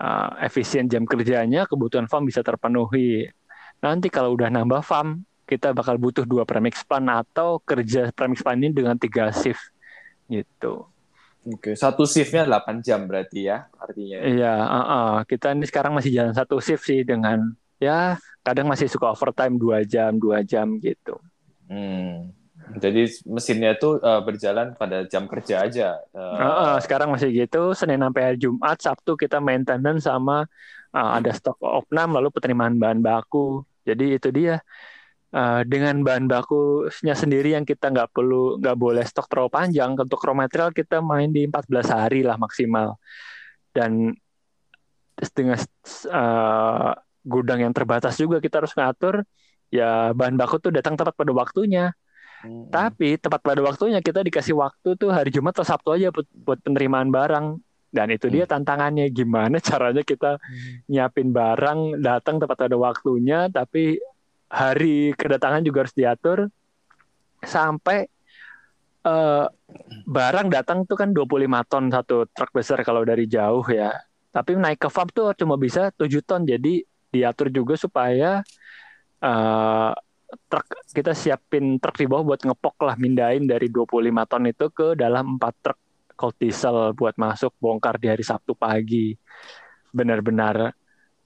uh, 0.00 0.30
efisien 0.40 0.88
jam 0.88 1.04
kerjanya, 1.04 1.68
kebutuhan 1.68 2.08
farm 2.08 2.24
bisa 2.24 2.40
terpenuhi. 2.40 3.28
Nanti 3.84 4.08
kalau 4.08 4.34
udah 4.34 4.48
nambah 4.48 4.80
farm, 4.80 5.22
kita 5.44 5.76
bakal 5.76 6.00
butuh 6.00 6.24
dua 6.24 6.48
premix 6.48 6.80
plan 6.84 7.04
atau 7.08 7.60
kerja 7.60 8.12
premix 8.12 8.40
plan 8.40 8.58
ini 8.58 8.72
dengan 8.72 8.96
tiga 8.96 9.28
shift 9.30 9.72
gitu. 10.28 10.88
Oke, 11.48 11.72
satu 11.72 12.04
shiftnya 12.04 12.44
8 12.44 12.84
jam 12.84 13.08
berarti 13.08 13.48
ya 13.48 13.72
artinya. 13.80 14.18
Iya, 14.20 14.54
uh, 14.60 14.78
uh. 14.80 15.12
kita 15.24 15.56
ini 15.56 15.64
sekarang 15.64 15.96
masih 15.96 16.12
jalan 16.12 16.34
satu 16.36 16.60
shift 16.60 16.84
sih 16.84 17.00
dengan 17.06 17.56
ya 17.80 18.20
kadang 18.44 18.68
masih 18.68 18.90
suka 18.90 19.08
overtime 19.08 19.56
dua 19.56 19.80
jam 19.86 20.20
dua 20.20 20.44
jam 20.44 20.76
gitu. 20.82 21.16
Hmm. 21.70 22.36
Jadi 22.76 23.08
mesinnya 23.24 23.72
tuh 23.80 23.96
uh, 24.04 24.20
berjalan 24.20 24.76
pada 24.76 25.08
jam 25.08 25.24
kerja 25.24 25.64
aja. 25.64 25.96
Uh, 26.12 26.20
uh, 26.20 26.44
uh, 26.44 26.76
sekarang 26.84 27.08
masih 27.08 27.32
gitu, 27.32 27.72
Senin 27.72 28.04
sampai 28.04 28.36
Jumat, 28.36 28.76
Sabtu 28.76 29.16
kita 29.16 29.40
maintenance 29.40 30.04
sama 30.04 30.44
uh, 30.92 31.10
ada 31.16 31.32
stok 31.32 31.56
opnam 31.64 32.12
lalu 32.12 32.28
penerimaan 32.28 32.76
bahan 32.76 33.00
baku. 33.00 33.64
Jadi 33.88 34.20
itu 34.20 34.28
dia 34.28 34.60
uh, 35.32 35.62
dengan 35.64 36.00
bahan 36.04 36.28
bakunya 36.28 37.14
sendiri 37.16 37.56
yang 37.56 37.64
kita 37.64 37.92
nggak 37.92 38.12
perlu 38.12 38.60
nggak 38.60 38.76
boleh 38.76 39.04
stok 39.04 39.28
terlalu 39.28 39.50
panjang 39.52 39.96
untuk 39.96 40.20
raw 40.20 40.36
material 40.36 40.70
kita 40.72 41.00
main 41.00 41.32
di 41.32 41.48
14 41.48 41.88
hari 41.88 42.20
lah 42.24 42.36
maksimal 42.36 42.96
dan 43.72 44.12
dengan 45.34 45.58
uh, 46.12 46.94
gudang 47.26 47.60
yang 47.66 47.74
terbatas 47.74 48.14
juga 48.16 48.38
kita 48.38 48.62
harus 48.62 48.72
ngatur 48.72 49.26
ya 49.68 50.14
bahan 50.16 50.38
baku 50.38 50.62
tuh 50.62 50.72
datang 50.72 50.96
tepat 50.96 51.12
pada 51.12 51.32
waktunya 51.34 51.92
hmm. 52.44 52.70
tapi 52.70 53.16
tepat 53.18 53.40
pada 53.40 53.60
waktunya 53.64 53.98
kita 54.02 54.22
dikasih 54.22 54.54
waktu 54.54 54.94
tuh 54.94 55.10
hari 55.10 55.32
Jumat 55.32 55.56
atau 55.56 55.66
Sabtu 55.66 55.94
aja 55.94 56.12
buat, 56.12 56.28
buat 56.44 56.58
penerimaan 56.62 57.10
barang 57.10 57.46
dan 57.88 58.12
itu 58.12 58.28
dia 58.28 58.44
hmm. 58.44 58.52
tantangannya 58.52 59.06
gimana 59.08 59.56
caranya 59.68 60.02
kita 60.04 60.36
hmm. 60.36 60.90
nyiapin 60.92 61.32
barang 61.32 62.02
datang 62.02 62.38
tepat 62.38 62.68
pada 62.68 62.76
waktunya 62.76 63.48
tapi 63.48 63.98
hari 64.48 65.12
kedatangan 65.12 65.60
juga 65.60 65.84
harus 65.84 65.94
diatur 65.96 66.38
sampai 67.44 68.08
uh, 69.04 69.46
barang 70.08 70.48
datang 70.50 70.88
tuh 70.88 70.96
kan 70.98 71.12
25 71.12 71.70
ton 71.70 71.84
satu 71.92 72.26
truk 72.32 72.50
besar 72.56 72.80
kalau 72.82 73.04
dari 73.04 73.28
jauh 73.28 73.64
ya. 73.68 73.92
Tapi 74.28 74.56
naik 74.56 74.80
ke 74.80 74.88
farm 74.92 75.08
tuh 75.12 75.32
cuma 75.36 75.56
bisa 75.56 75.92
7 75.94 76.08
ton 76.24 76.44
jadi 76.44 76.84
diatur 77.08 77.48
juga 77.48 77.74
supaya 77.76 78.44
uh, 79.24 79.92
truk 80.28 80.66
kita 80.92 81.16
siapin 81.16 81.80
truk 81.80 81.96
di 81.96 82.06
bawah 82.08 82.34
buat 82.34 82.40
ngepok 82.44 82.76
lah 82.84 82.96
mindain 83.00 83.48
dari 83.48 83.72
25 83.72 84.30
ton 84.30 84.44
itu 84.44 84.66
ke 84.68 84.86
dalam 84.96 85.40
4 85.40 85.64
truk 85.64 85.78
cold 86.18 86.36
diesel 86.42 86.92
buat 86.98 87.14
masuk 87.14 87.54
bongkar 87.62 87.96
di 88.02 88.10
hari 88.10 88.26
Sabtu 88.26 88.58
pagi. 88.58 89.14
Benar-benar 89.94 90.74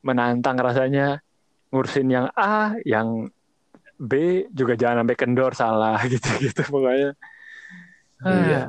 menantang 0.05 0.61
rasanya 0.61 1.25
ngurusin 1.73 2.13
yang 2.13 2.27
A, 2.37 2.77
yang 2.85 3.33
B 3.97 4.45
juga 4.53 4.77
jangan 4.77 5.03
sampai 5.03 5.17
kendor 5.17 5.53
salah 5.57 5.97
gitu-gitu 6.13 6.69
pokoknya. 6.69 7.17
Iya. 8.23 8.63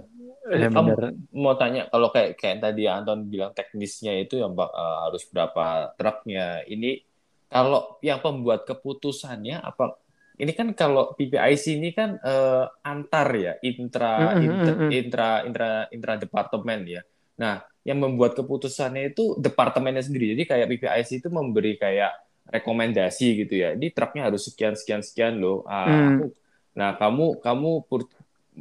Ya, 0.44 0.68
bener. 0.68 1.16
mau 1.32 1.56
tanya 1.56 1.88
kalau 1.88 2.12
kayak 2.12 2.36
kayak 2.36 2.60
tadi 2.60 2.84
Anton 2.84 3.32
bilang 3.32 3.56
teknisnya 3.56 4.12
itu 4.20 4.44
yang 4.44 4.52
uh, 4.60 5.08
harus 5.08 5.24
berapa 5.32 5.96
truknya. 5.96 6.68
Ini 6.68 7.00
kalau 7.48 7.96
yang 8.04 8.20
pembuat 8.20 8.68
keputusannya 8.68 9.64
apa 9.64 10.03
ini 10.38 10.52
kan 10.58 10.74
kalau 10.74 11.14
PPIC 11.14 11.78
ini 11.78 11.90
kan 11.94 12.18
uh, 12.18 12.66
antar 12.82 13.28
ya 13.38 13.54
intra, 13.62 14.34
intra 14.42 14.74
intra 14.90 15.30
intra 15.46 15.70
intra 15.94 16.14
departemen 16.18 16.80
ya. 16.90 17.02
Nah, 17.38 17.62
yang 17.86 18.02
membuat 18.02 18.34
keputusannya 18.34 19.14
itu 19.14 19.38
departemennya 19.38 20.02
sendiri. 20.02 20.34
Jadi 20.34 20.44
kayak 20.50 20.68
PPIC 20.74 21.10
itu 21.22 21.30
memberi 21.30 21.78
kayak 21.78 22.12
rekomendasi 22.50 23.46
gitu 23.46 23.54
ya. 23.62 23.78
Ini 23.78 23.94
truknya 23.94 24.32
harus 24.32 24.50
sekian 24.50 24.74
sekian 24.74 25.02
sekian 25.06 25.38
loh. 25.38 25.62
Ah, 25.70 25.86
hmm. 25.86 26.08
aku, 26.10 26.26
nah 26.74 26.90
kamu 26.98 27.26
kamu 27.44 27.72
pur, 27.86 28.02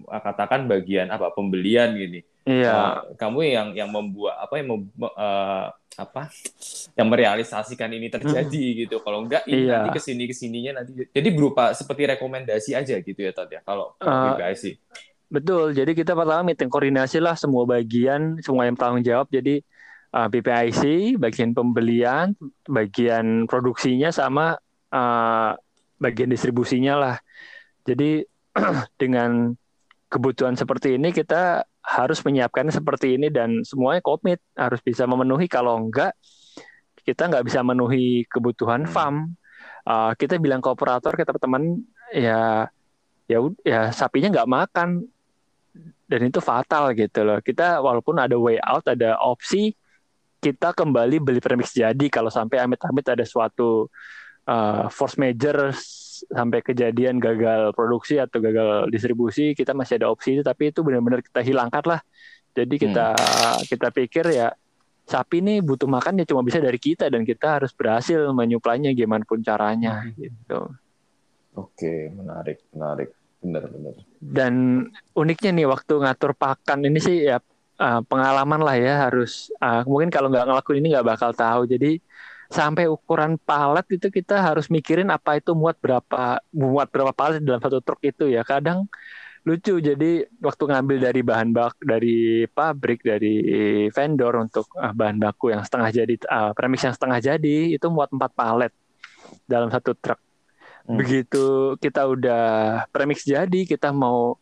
katakan 0.08 0.68
bagian 0.68 1.08
apa 1.08 1.32
pembelian 1.32 1.94
gini. 1.96 2.20
Iya. 2.42 2.74
Uh, 2.74 2.94
kamu 3.14 3.38
yang 3.46 3.68
yang 3.74 3.90
membuat 3.90 4.34
apa 4.42 4.58
yang 4.58 4.66
mem, 4.74 4.82
uh, 4.98 5.70
apa 5.92 6.32
yang 6.96 7.06
merealisasikan 7.12 7.90
ini 7.92 8.08
terjadi 8.10 8.64
hmm. 8.72 8.76
gitu. 8.86 8.96
Kalau 9.04 9.22
enggak 9.22 9.46
ini 9.46 9.68
iya. 9.68 9.84
nanti 9.84 9.90
ke 9.94 10.00
sini 10.02 10.24
ke 10.26 10.34
sininya 10.34 10.82
nanti. 10.82 11.06
Jadi 11.06 11.28
berupa 11.30 11.70
seperti 11.76 12.16
rekomendasi 12.16 12.74
aja 12.74 12.98
gitu 12.98 13.20
ya 13.22 13.30
Tad 13.30 13.52
ya. 13.52 13.60
Kalau 13.62 13.94
uh, 14.02 14.34
sih. 14.58 14.74
Betul. 15.32 15.72
Jadi 15.72 15.96
kita 15.96 16.12
pertama 16.12 16.44
meeting 16.50 16.68
koordinasi 16.68 17.22
lah 17.22 17.38
semua 17.38 17.64
bagian, 17.64 18.42
semua 18.44 18.68
yang 18.68 18.76
tanggung 18.76 19.00
jawab. 19.00 19.30
Jadi 19.30 19.62
uh, 20.12 20.28
BPIC, 20.28 21.16
bagian 21.16 21.56
pembelian, 21.56 22.36
bagian 22.68 23.48
produksinya 23.48 24.12
sama 24.12 24.58
uh, 24.92 25.52
bagian 26.02 26.28
distribusinya 26.28 26.94
lah. 26.98 27.16
Jadi 27.86 28.26
dengan 29.00 29.56
kebutuhan 30.12 30.52
seperti 30.52 31.00
ini 31.00 31.08
kita 31.08 31.64
harus 31.80 32.20
menyiapkan 32.20 32.68
seperti 32.68 33.16
ini 33.16 33.32
dan 33.32 33.64
semuanya 33.64 34.04
komit 34.04 34.44
harus 34.52 34.84
bisa 34.84 35.08
memenuhi 35.08 35.48
kalau 35.48 35.80
enggak 35.80 36.12
kita 37.02 37.26
nggak 37.26 37.44
bisa 37.48 37.64
memenuhi 37.64 38.28
kebutuhan 38.28 38.86
hmm. 38.86 38.92
farm. 38.92 39.34
Uh, 39.82 40.14
kita 40.14 40.38
bilang 40.38 40.62
ke 40.62 40.70
operator 40.70 41.10
kita 41.18 41.34
teman 41.34 41.82
ya 42.14 42.70
ya 43.26 43.38
ya 43.66 43.90
sapinya 43.90 44.30
nggak 44.30 44.50
makan 44.50 44.88
dan 46.06 46.20
itu 46.22 46.38
fatal 46.38 46.94
gitu 46.94 47.24
loh. 47.26 47.42
Kita 47.42 47.82
walaupun 47.82 48.20
ada 48.20 48.36
way 48.38 48.60
out, 48.62 48.86
ada 48.86 49.18
opsi 49.18 49.74
kita 50.42 50.74
kembali 50.74 51.22
beli 51.22 51.38
premix 51.38 51.70
jadi 51.70 52.06
kalau 52.10 52.26
sampai 52.26 52.58
amit-amit 52.58 53.06
ada 53.06 53.22
suatu 53.22 53.86
uh, 54.50 54.90
force 54.90 55.14
major 55.14 55.70
sampai 56.28 56.60
kejadian 56.62 57.18
gagal 57.18 57.74
produksi 57.74 58.20
atau 58.20 58.38
gagal 58.38 58.90
distribusi 58.92 59.56
kita 59.56 59.74
masih 59.74 59.98
ada 59.98 60.12
opsi 60.12 60.38
itu 60.38 60.42
tapi 60.46 60.70
itu 60.70 60.84
benar-benar 60.86 61.24
kita 61.24 61.40
hilangkan 61.42 61.84
lah. 61.86 62.00
Jadi 62.52 62.74
kita 62.76 63.16
hmm. 63.16 63.58
kita 63.66 63.88
pikir 63.90 64.24
ya 64.36 64.52
sapi 65.08 65.42
ini 65.42 65.58
butuh 65.58 65.88
makan 65.90 66.22
ya 66.22 66.24
cuma 66.28 66.46
bisa 66.46 66.62
dari 66.62 66.78
kita 66.78 67.10
dan 67.10 67.26
kita 67.26 67.58
harus 67.58 67.74
berhasil 67.74 68.30
menyuplainya 68.30 68.94
gimana 68.94 69.26
pun 69.26 69.42
caranya 69.42 70.04
hmm. 70.04 70.12
gitu. 70.20 70.60
Oke 71.58 72.12
menarik 72.12 72.62
menarik. 72.70 73.10
Benar-benar 73.42 73.98
dan 74.22 74.86
uniknya 75.18 75.50
nih 75.50 75.66
waktu 75.66 75.98
ngatur 75.98 76.38
pakan 76.38 76.86
ini 76.86 77.02
sih 77.02 77.26
ya 77.26 77.42
uh, 77.82 78.00
pengalaman 78.06 78.62
lah 78.62 78.78
ya 78.78 79.10
harus 79.10 79.50
uh, 79.58 79.82
mungkin 79.82 80.14
kalau 80.14 80.30
nggak 80.30 80.46
ngelakuin 80.46 80.78
ini 80.78 80.88
nggak 80.94 81.08
bakal 81.10 81.30
tahu. 81.34 81.66
Jadi 81.66 81.98
sampai 82.52 82.84
ukuran 82.84 83.40
palet 83.40 83.86
itu 83.96 84.12
kita 84.12 84.36
harus 84.38 84.68
mikirin 84.68 85.08
apa 85.08 85.40
itu 85.40 85.56
muat 85.56 85.80
berapa 85.80 86.38
muat 86.52 86.92
berapa 86.92 87.12
palet 87.16 87.40
dalam 87.40 87.58
satu 87.64 87.80
truk 87.80 88.04
itu 88.04 88.28
ya 88.28 88.44
kadang 88.44 88.84
lucu 89.42 89.82
jadi 89.82 90.28
waktu 90.38 90.62
ngambil 90.70 90.98
dari 91.02 91.20
bahan 91.26 91.48
bak 91.50 91.74
dari 91.82 92.46
pabrik 92.46 93.02
dari 93.02 93.34
vendor 93.90 94.38
untuk 94.38 94.70
uh, 94.78 94.94
bahan 94.94 95.18
baku 95.18 95.50
yang 95.50 95.66
setengah 95.66 95.90
jadi 95.90 96.14
uh, 96.30 96.52
premis 96.54 96.84
yang 96.86 96.94
setengah 96.94 97.18
jadi 97.18 97.56
itu 97.74 97.86
muat 97.90 98.12
empat 98.14 98.30
palet 98.38 98.72
dalam 99.48 99.66
satu 99.72 99.98
truk 99.98 100.20
hmm. 100.86 100.94
begitu 100.94 101.74
kita 101.82 102.06
udah 102.06 102.44
premix 102.94 103.26
jadi 103.26 103.66
kita 103.66 103.90
mau 103.90 104.38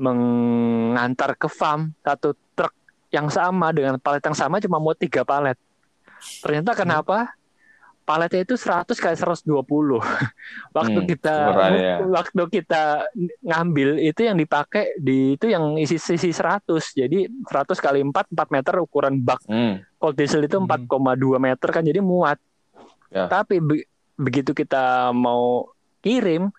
mengantar 0.00 1.38
ke 1.38 1.46
farm 1.46 1.94
satu 2.02 2.34
truk 2.56 2.74
yang 3.12 3.28
sama 3.28 3.70
dengan 3.76 4.00
palet 4.00 4.24
yang 4.24 4.34
sama 4.34 4.56
cuma 4.58 4.80
mau 4.80 4.96
tiga 4.96 5.22
palet. 5.22 5.54
Ternyata 6.40 6.72
kenapa? 6.72 7.36
Paletnya 8.02 8.42
itu 8.42 8.58
100 8.58 8.98
kali 8.98 9.14
120. 9.14 9.46
waktu 10.76 11.00
hmm, 11.00 11.08
kita 11.08 11.34
ya. 11.70 11.96
waktu 12.02 12.42
kita 12.50 13.06
ngambil 13.46 14.02
itu 14.02 14.20
yang 14.26 14.34
dipakai 14.34 14.98
di 14.98 15.38
itu 15.38 15.46
yang 15.46 15.78
isi 15.78 15.96
sisi 15.96 16.34
100. 16.34 16.66
Jadi 16.98 17.30
100 17.46 17.78
kali 17.78 18.02
4 18.02 18.10
4 18.10 18.54
meter 18.54 18.74
ukuran 18.82 19.22
bak. 19.22 19.40
Hmm. 19.46 19.80
Cold 20.02 20.18
diesel 20.18 20.42
itu 20.42 20.58
4,2 20.58 20.66
hmm. 20.66 21.38
meter 21.38 21.68
kan 21.70 21.82
jadi 21.86 22.00
muat. 22.02 22.38
Ya. 23.12 23.30
Tapi 23.30 23.62
be 23.62 23.86
begitu 24.18 24.52
kita 24.52 25.10
mau 25.10 25.72
kirim 26.04 26.52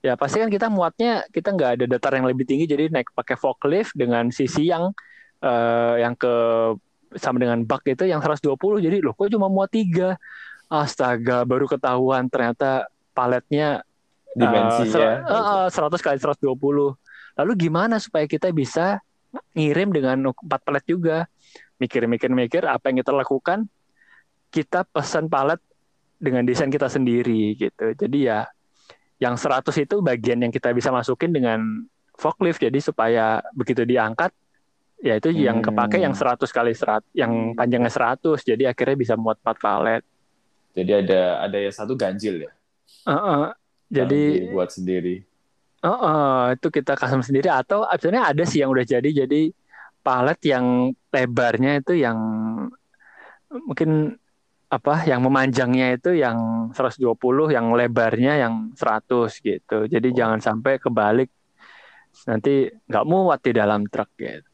ya 0.00 0.16
pasti 0.16 0.40
kan 0.40 0.48
kita 0.48 0.72
muatnya 0.72 1.28
kita 1.28 1.52
nggak 1.52 1.70
ada 1.76 1.84
datar 1.84 2.16
yang 2.16 2.24
lebih 2.24 2.48
tinggi 2.48 2.64
jadi 2.64 2.88
naik 2.88 3.12
pakai 3.12 3.36
forklift 3.36 3.92
dengan 3.92 4.32
sisi 4.32 4.72
yang 4.72 4.96
uh, 5.44 5.94
yang 6.00 6.16
ke 6.16 6.32
sama 7.20 7.42
dengan 7.42 7.60
bak 7.66 7.84
itu 7.90 8.06
yang 8.08 8.22
120 8.24 8.56
jadi 8.80 9.02
loh 9.02 9.12
kok 9.12 9.28
cuma 9.28 9.50
muat 9.50 9.68
tiga 9.68 10.16
astaga 10.70 11.42
baru 11.42 11.66
ketahuan 11.66 12.30
ternyata 12.30 12.86
paletnya 13.10 13.82
dimensinya 14.38 15.26
uh, 15.26 15.66
uh, 15.66 15.90
100 15.90 15.98
kali 15.98 16.16
120 16.22 16.46
lalu 17.34 17.52
gimana 17.58 17.98
supaya 17.98 18.30
kita 18.30 18.54
bisa 18.54 19.02
ngirim 19.54 19.90
dengan 19.94 20.30
empat 20.30 20.60
palet 20.62 20.84
juga? 20.86 21.18
Mikir-mikir-mikir 21.80 22.66
apa 22.68 22.92
yang 22.92 23.00
kita 23.00 23.12
lakukan 23.14 23.64
kita 24.50 24.82
pesan 24.90 25.30
palet 25.30 25.62
dengan 26.20 26.44
desain 26.44 26.68
kita 26.68 26.90
sendiri 26.90 27.56
gitu. 27.56 27.96
Jadi 27.96 28.28
ya 28.28 28.44
yang 29.22 29.38
100 29.38 29.64
itu 29.78 30.02
bagian 30.02 30.42
yang 30.44 30.52
kita 30.52 30.74
bisa 30.76 30.92
masukin 30.92 31.32
dengan 31.32 31.86
forklift. 32.18 32.60
Jadi 32.60 32.82
supaya 32.82 33.40
begitu 33.56 33.86
diangkat 33.86 34.34
ya 35.00 35.16
itu 35.16 35.32
yang 35.32 35.64
Hmm. 35.64 35.72
kepake 35.72 35.96
yang 35.96 36.12
100 36.12 36.52
kali 36.52 36.76
100 36.76 37.08
yang 37.16 37.56
panjangnya 37.56 37.88
100 37.88 38.44
jadi 38.44 38.68
akhirnya 38.68 38.96
bisa 39.00 39.14
muat 39.16 39.40
4 39.40 39.56
palet. 39.56 40.02
Jadi 40.70 40.90
ada 41.06 41.42
ada 41.42 41.56
yang 41.58 41.74
satu 41.74 41.94
ganjil 41.94 42.46
ya. 42.46 42.50
Heeh. 43.06 43.42
yang 43.90 44.06
jadi 44.06 44.20
dibuat 44.46 44.70
sendiri. 44.70 45.26
heeh, 45.80 46.54
itu 46.54 46.68
kita 46.68 46.94
custom 46.94 47.24
sendiri 47.24 47.50
atau 47.50 47.82
sebenarnya 47.90 48.24
ada 48.30 48.42
sih 48.44 48.62
yang 48.62 48.70
udah 48.70 48.84
jadi 48.84 49.10
jadi 49.24 49.50
palet 50.00 50.38
yang 50.46 50.66
lebarnya 51.10 51.80
itu 51.80 51.98
yang 51.98 52.18
mungkin 53.50 54.14
apa 54.70 55.02
yang 55.02 55.26
memanjangnya 55.26 55.98
itu 55.98 56.14
yang 56.14 56.70
120 56.70 57.50
yang 57.50 57.74
lebarnya 57.74 58.38
yang 58.38 58.70
100 58.78 59.42
gitu. 59.42 59.90
Jadi 59.90 60.08
Oh. 60.08 60.16
jangan 60.16 60.38
sampai 60.38 60.78
kebalik 60.78 61.30
nanti 62.26 62.70
nggak 62.86 63.06
muat 63.06 63.42
di 63.42 63.52
dalam 63.52 63.86
truk 63.90 64.10
gitu. 64.14 64.46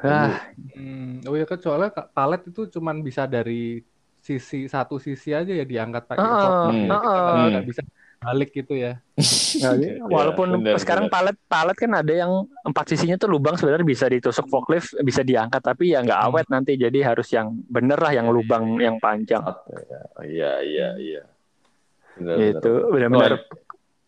Ah, 0.00 0.48
Hmm, 0.72 1.20
oh 1.26 1.34
ya 1.34 1.44
kan 1.44 1.58
soalnya 1.58 1.90
ka- 1.90 2.08
palet 2.08 2.40
itu 2.46 2.70
cuman 2.70 3.02
bisa 3.02 3.26
dari 3.26 3.82
sisi 4.28 4.68
satu 4.68 5.00
sisi 5.00 5.32
aja 5.32 5.48
ya 5.48 5.64
diangkat 5.64 6.04
pakai. 6.04 6.20
Hmm. 6.20 6.84
Jadi 6.84 7.00
kita 7.00 7.32
heeh. 7.32 7.48
nggak 7.48 7.66
bisa 7.66 7.82
balik 8.18 8.50
gitu 8.50 8.74
ya. 8.74 8.92
nggak 9.14 9.72
Ya, 9.72 9.78
gitu. 9.78 10.04
walaupun 10.06 10.48
benar, 10.58 10.76
sekarang 10.76 11.06
benar. 11.06 11.14
palet 11.16 11.36
palet 11.46 11.76
kan 11.78 11.92
ada 11.94 12.12
yang 12.12 12.32
empat 12.60 12.84
sisinya 12.88 13.14
tuh 13.14 13.30
lubang 13.30 13.54
sebenarnya 13.54 13.86
bisa 13.86 14.04
ditusuk 14.06 14.44
forklift 14.46 14.92
bisa 15.00 15.22
diangkat 15.22 15.62
tapi 15.62 15.94
ya 15.94 16.02
nggak 16.02 16.18
Hmm. 16.18 16.28
awet 16.28 16.46
nanti 16.48 16.74
jadi 16.74 16.98
harus 17.06 17.30
yang 17.30 17.56
bener 17.64 17.96
lah 17.96 18.10
yang 18.10 18.28
lubang 18.28 18.76
yang 18.76 18.98
panjang 18.98 19.40
Satu 19.40 19.72
ya. 19.80 20.00
Oh, 20.12 20.22
Iya 20.22 20.52
iya 20.60 20.88
iya. 20.98 21.22
Benar, 22.14 22.34
gitu 22.36 22.72
benar. 22.90 23.08
benar-benar 23.08 23.32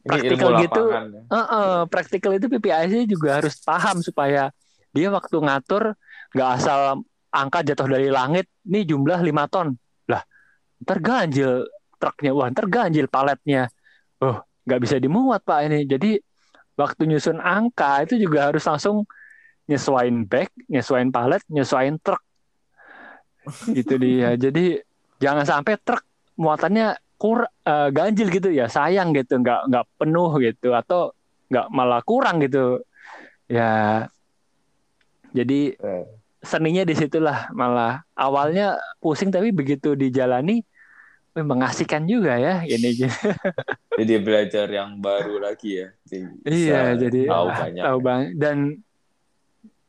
praktikal 0.01 0.51
gitu. 0.59 0.83
ya. 0.87 1.01
Heeh, 1.31 1.77
praktikal 1.87 2.33
itu 2.35 2.47
PPIC 2.49 2.95
juga 3.07 3.39
harus 3.39 3.55
paham 3.61 4.03
supaya 4.03 4.51
dia 4.91 5.09
waktu 5.09 5.37
ngatur 5.39 5.95
nggak 6.33 6.51
asal 6.59 7.07
angka 7.31 7.63
jatuh 7.63 7.87
dari 7.87 8.11
langit 8.11 8.51
nih 8.65 8.83
jumlah 8.85 9.23
5 9.23 9.47
ton 9.47 9.79
lah 10.81 10.87
ntar 10.87 10.99
ganjil 11.05 11.69
truknya. 12.01 12.31
Wah 12.33 12.49
ntar 12.49 12.67
ganjil 12.67 13.07
paletnya. 13.07 13.69
Oh 14.25 14.41
nggak 14.65 14.81
bisa 14.81 14.97
dimuat 14.97 15.45
pak 15.45 15.69
ini. 15.69 15.85
Jadi 15.85 16.17
waktu 16.77 17.03
nyusun 17.05 17.39
angka 17.41 18.05
itu 18.09 18.17
juga 18.17 18.49
harus 18.49 18.65
langsung 18.65 19.05
nyesuain 19.69 20.27
bag 20.27 20.51
nyesuain 20.67 21.13
palet 21.13 21.43
nyesuain 21.53 22.01
truk. 22.01 22.21
Gitu 23.69 23.95
dia. 24.01 24.37
Jadi 24.45 24.81
jangan 25.21 25.45
sampai 25.45 25.77
truk 25.81 26.03
muatannya 26.41 26.97
kur 27.21 27.45
eh, 27.45 27.89
ganjil 27.93 28.33
gitu 28.33 28.49
ya 28.49 28.67
sayang 28.73 29.13
gitu. 29.13 29.37
Nggak 29.41 29.69
nggak 29.69 29.85
penuh 30.01 30.31
gitu 30.41 30.73
atau 30.73 31.13
nggak 31.53 31.67
malah 31.69 32.01
kurang 32.01 32.41
gitu. 32.41 32.81
Ya 33.51 34.07
jadi 35.31 35.75
Eh, 35.79 36.05
seninya 36.43 36.83
di 36.83 36.95
situlah 36.97 37.51
malah. 37.53 38.03
Awalnya 38.17 38.79
pusing 39.03 39.31
tapi 39.31 39.51
begitu 39.55 39.95
dijalani 39.95 40.63
mengasihkan 41.35 42.03
juga 42.05 42.35
ya 42.37 42.67
ini 42.67 43.07
Jadi 44.01 44.15
belajar 44.19 44.67
yang 44.67 44.99
baru 44.99 45.39
lagi 45.39 45.85
ya. 45.85 45.89
Iya 46.43 46.97
jadi 46.97 47.29
tahu 47.29 47.47
ah, 47.47 47.59
banyak. 47.61 47.83
tahu 47.85 47.99
bang 48.01 48.21
dan 48.35 48.57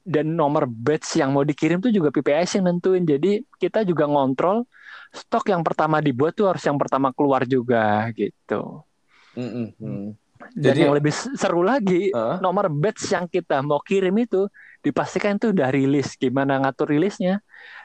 dan 0.02 0.26
nomor 0.28 0.66
batch 0.66 1.18
yang 1.18 1.32
mau 1.32 1.42
dikirim 1.42 1.78
tuh 1.78 1.90
juga 1.90 2.10
PPS 2.10 2.58
yang 2.58 2.74
nentuin 2.74 3.06
jadi 3.06 3.46
kita 3.58 3.86
juga 3.86 4.10
ngontrol 4.10 4.66
stok 5.14 5.50
yang 5.50 5.62
pertama 5.62 6.02
dibuat 6.02 6.34
tuh 6.34 6.50
harus 6.50 6.62
yang 6.62 6.78
pertama 6.78 7.14
keluar 7.14 7.46
juga 7.46 8.10
gitu 8.14 8.82
Mm, 9.32 9.48
mm, 9.48 9.68
mm. 9.80 10.08
dan 10.60 10.74
Jadi- 10.76 10.82
yang 10.84 10.92
lebih 10.92 11.14
seru 11.14 11.64
lagi 11.64 12.12
Hah? 12.12 12.42
nomor 12.44 12.68
batch 12.68 13.16
yang 13.16 13.30
kita 13.32 13.64
mau 13.64 13.80
kirim 13.80 14.12
itu 14.20 14.52
dipastikan 14.82 15.38
itu 15.40 15.54
udah 15.56 15.70
rilis. 15.72 16.18
Gimana 16.18 16.58
ngatur 16.60 16.90
rilisnya? 16.92 17.40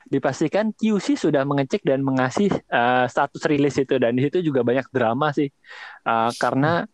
Dipastikan 0.07 0.71
QC 0.71 1.19
sudah 1.19 1.43
mengecek 1.43 1.83
dan 1.83 2.07
mengasih 2.07 2.47
eh, 2.51 3.05
status 3.11 3.43
rilis 3.51 3.75
itu 3.75 3.99
dan 3.99 4.15
di 4.15 4.23
situ 4.23 4.39
juga 4.41 4.63
banyak 4.63 4.87
drama 4.95 5.35
sih 5.35 5.51
Eh, 6.07 6.31
karena 6.39 6.87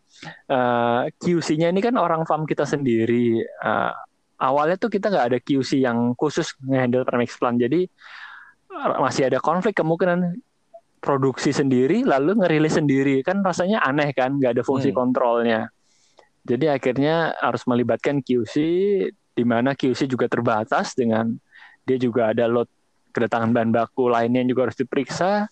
eh, 0.48 1.02
QC-nya 1.20 1.68
ini 1.68 1.84
kan 1.84 2.00
orang 2.00 2.24
farm 2.24 2.48
kita 2.48 2.64
sendiri. 2.64 3.44
Eh, 3.44 3.92
awalnya 4.40 4.80
tuh 4.80 4.88
kita 4.88 5.12
nggak 5.12 5.26
ada 5.28 5.38
QC 5.38 5.84
yang 5.84 6.16
khusus 6.16 6.56
ngehandle 6.64 7.04
premix 7.04 7.36
plan. 7.36 7.60
Jadi 7.60 7.84
masih 8.72 9.28
ada 9.28 9.36
konflik 9.36 9.76
kemungkinan 9.76 10.40
produksi 11.02 11.52
sendiri 11.52 12.08
lalu 12.08 12.40
ngerilis 12.40 12.80
sendiri 12.80 13.20
kan 13.20 13.44
rasanya 13.44 13.84
aneh 13.84 14.16
kan 14.16 14.40
nggak 14.40 14.56
ada 14.56 14.62
fungsi 14.64 14.88
Hmm. 14.88 14.98
kontrolnya. 15.04 15.68
Jadi 16.48 16.66
akhirnya 16.72 17.36
harus 17.38 17.62
melibatkan 17.68 18.24
QC 18.24 18.54
di 19.12 19.44
mana 19.44 19.76
QC 19.76 20.08
juga 20.08 20.24
terbatas 20.26 20.96
dengan 20.96 21.36
dia 21.84 22.00
juga 22.00 22.32
ada 22.32 22.48
load 22.48 22.70
kedatangan 23.12 23.52
bahan 23.52 23.70
baku 23.70 24.08
lainnya 24.08 24.42
yang 24.42 24.50
juga 24.56 24.68
harus 24.70 24.78
diperiksa. 24.80 25.46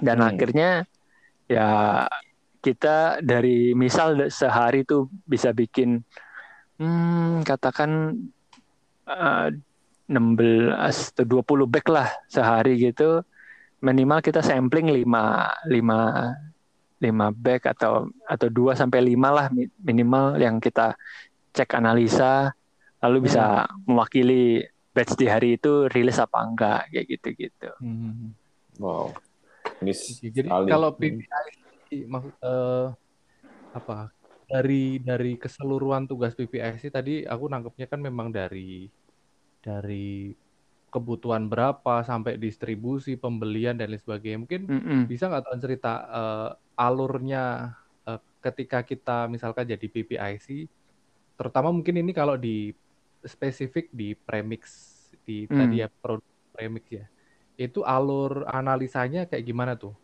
Dan 0.00 0.20
Hmm. 0.20 0.28
akhirnya 0.30 0.84
ya 1.50 1.68
kita 2.60 3.24
dari 3.24 3.72
misal 3.72 4.28
sehari 4.28 4.84
tuh 4.84 5.08
bisa 5.24 5.50
bikin 5.50 6.04
hmm, 6.76 7.42
katakan 7.42 8.16
eh, 9.08 9.48
16 10.10 11.14
atau 11.14 11.24
20 11.24 11.70
bag 11.70 11.86
lah 11.88 12.08
sehari 12.26 12.76
gitu. 12.80 13.22
Minimal 13.80 14.20
kita 14.20 14.44
sampling 14.44 14.92
5 14.92 15.06
5 15.70 16.36
5 17.00 17.32
bag 17.32 17.64
atau 17.64 18.12
atau 18.28 18.48
2 18.52 18.76
sampai 18.76 19.00
5 19.00 19.28
lah 19.32 19.46
mi- 19.48 19.72
minimal 19.80 20.36
yang 20.36 20.60
kita 20.60 20.92
cek 21.56 21.72
analisa 21.72 22.52
lalu 23.00 23.24
bisa 23.24 23.64
mewakili 23.88 24.60
batch 25.00 25.16
di 25.16 25.26
hari 25.32 25.56
itu 25.56 25.88
rilis 25.88 26.20
apa 26.20 26.44
enggak 26.44 26.92
kayak 26.92 27.06
gitu-gitu. 27.08 27.70
Hmm. 27.80 28.36
Wow. 28.76 29.16
Ini 29.80 29.96
Jadi 30.28 30.48
sekali. 30.52 30.68
kalau 30.68 30.92
Hmm. 30.92 31.00
PPIC 31.00 31.88
maksud 32.04 32.34
eh, 32.44 32.86
apa 33.72 34.12
dari 34.44 35.00
dari 35.00 35.40
keseluruhan 35.40 36.04
tugas 36.04 36.36
PPIC 36.36 36.92
tadi 36.92 37.24
aku 37.24 37.48
nangkepnya 37.48 37.88
kan 37.88 38.00
memang 38.02 38.28
dari 38.28 38.92
dari 39.64 40.36
kebutuhan 40.90 41.46
berapa 41.46 42.02
sampai 42.02 42.34
distribusi 42.34 43.14
pembelian 43.14 43.78
dan 43.78 43.94
lain 43.94 44.02
sebagainya 44.02 44.42
mungkin 44.42 44.62
Mm-mm. 44.66 45.00
bisa 45.06 45.30
nggak 45.30 45.46
tuan 45.46 45.60
cerita 45.62 45.92
eh, 46.10 46.50
alurnya 46.76 47.72
eh, 48.04 48.20
ketika 48.42 48.82
kita 48.82 49.30
misalkan 49.30 49.70
jadi 49.70 49.86
PPIC 49.86 50.66
terutama 51.38 51.70
mungkin 51.70 52.02
ini 52.02 52.10
kalau 52.12 52.34
di 52.34 52.74
spesifik 53.22 53.86
di 53.94 54.18
premix 54.18 54.89
di 55.30 55.38
Hmm. 55.46 55.58
tadi 55.62 55.76
ya 55.78 55.88
produk 56.02 56.26
premix 56.50 56.84
ya 56.90 57.06
itu 57.54 57.80
alur 57.86 58.42
analisanya 58.50 59.30
kayak 59.30 59.44
gimana 59.46 59.72
tuh 59.78 59.94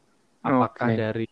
apakah 0.47 0.87
Oke. 0.87 1.01
dari 1.03 1.27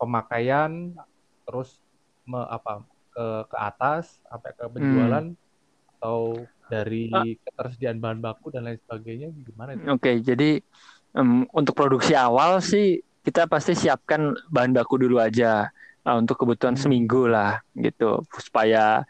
pemakaian 0.00 0.96
terus 1.44 1.84
me, 2.24 2.40
apa 2.48 2.80
ke 3.12 3.26
ke 3.52 3.56
atas 3.58 4.16
sampai 4.24 4.50
ke 4.56 4.64
penjualan 4.70 5.24
atau 5.98 6.18
dari 6.70 7.10
Ah. 7.12 7.24
ketersediaan 7.44 7.98
bahan 7.98 8.20
baku 8.22 8.54
dan 8.54 8.64
lain 8.64 8.78
sebagainya 8.86 9.28
gimana 9.44 9.74
itu? 9.76 9.84
Oke, 9.90 10.12
jadi 10.24 10.50
em, 11.18 11.44
untuk 11.52 11.74
produksi 11.74 12.12
awal 12.14 12.60
sih 12.62 13.02
kita 13.26 13.44
pasti 13.50 13.74
siapkan 13.76 14.32
bahan 14.48 14.72
baku 14.72 15.00
dulu 15.00 15.18
aja 15.20 15.68
uh, 16.06 16.16
untuk 16.16 16.40
kebutuhan 16.40 16.76
Hmm. 16.78 16.82
seminggu 16.86 17.28
lah 17.28 17.60
gitu 17.76 18.24
supaya 18.38 19.02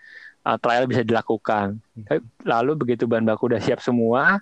uh, 0.48 0.56
trial 0.56 0.88
bisa 0.88 1.04
dilakukan. 1.04 1.76
Tapi 2.08 2.24
Lalu 2.48 2.72
begitu 2.80 3.04
bahan 3.04 3.28
baku 3.28 3.52
udah 3.52 3.60
siap 3.60 3.84
semua, 3.84 4.40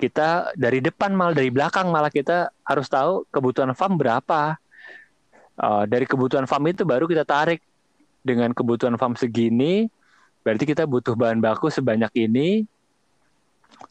kita 0.00 0.56
dari 0.56 0.80
depan 0.80 1.12
malah 1.12 1.36
dari 1.36 1.52
belakang 1.52 1.92
malah 1.92 2.08
kita 2.08 2.48
harus 2.64 2.88
tahu 2.88 3.28
kebutuhan 3.28 3.76
farm 3.76 4.00
berapa. 4.00 4.56
Uh, 5.52 5.84
dari 5.84 6.08
kebutuhan 6.08 6.48
farm 6.48 6.64
itu 6.72 6.88
baru 6.88 7.04
kita 7.04 7.28
tarik 7.28 7.60
dengan 8.24 8.56
kebutuhan 8.56 8.96
farm 8.96 9.12
segini, 9.14 9.92
berarti 10.40 10.64
kita 10.64 10.88
butuh 10.88 11.12
bahan 11.12 11.38
baku 11.44 11.68
sebanyak 11.68 12.08
ini. 12.16 12.64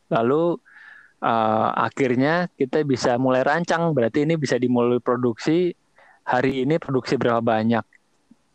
Lalu 0.10 0.58
uh, 1.22 1.70
akhirnya 1.78 2.50
kita 2.58 2.82
bisa 2.82 3.16
mulai 3.22 3.46
rancang, 3.46 3.94
berarti 3.94 4.26
ini 4.26 4.36
bisa 4.36 4.58
dimulai 4.58 4.98
produksi 4.98 5.78
hari 6.26 6.66
ini 6.66 6.82
produksi 6.82 7.16
berapa 7.16 7.40
banyak. 7.40 8.01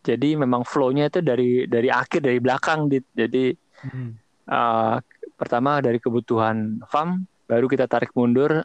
Jadi 0.06 0.38
memang 0.38 0.62
flow-nya 0.62 1.10
itu 1.10 1.18
dari 1.18 1.66
dari 1.66 1.90
akhir 1.90 2.22
dari 2.22 2.38
belakang, 2.38 2.86
Dit. 2.86 3.10
jadi 3.10 3.58
Hmm. 3.82 4.16
uh, 4.46 5.02
pertama 5.34 5.82
dari 5.82 5.98
kebutuhan 5.98 6.80
farm, 6.86 7.26
baru 7.44 7.66
kita 7.66 7.90
tarik 7.90 8.14
mundur, 8.14 8.62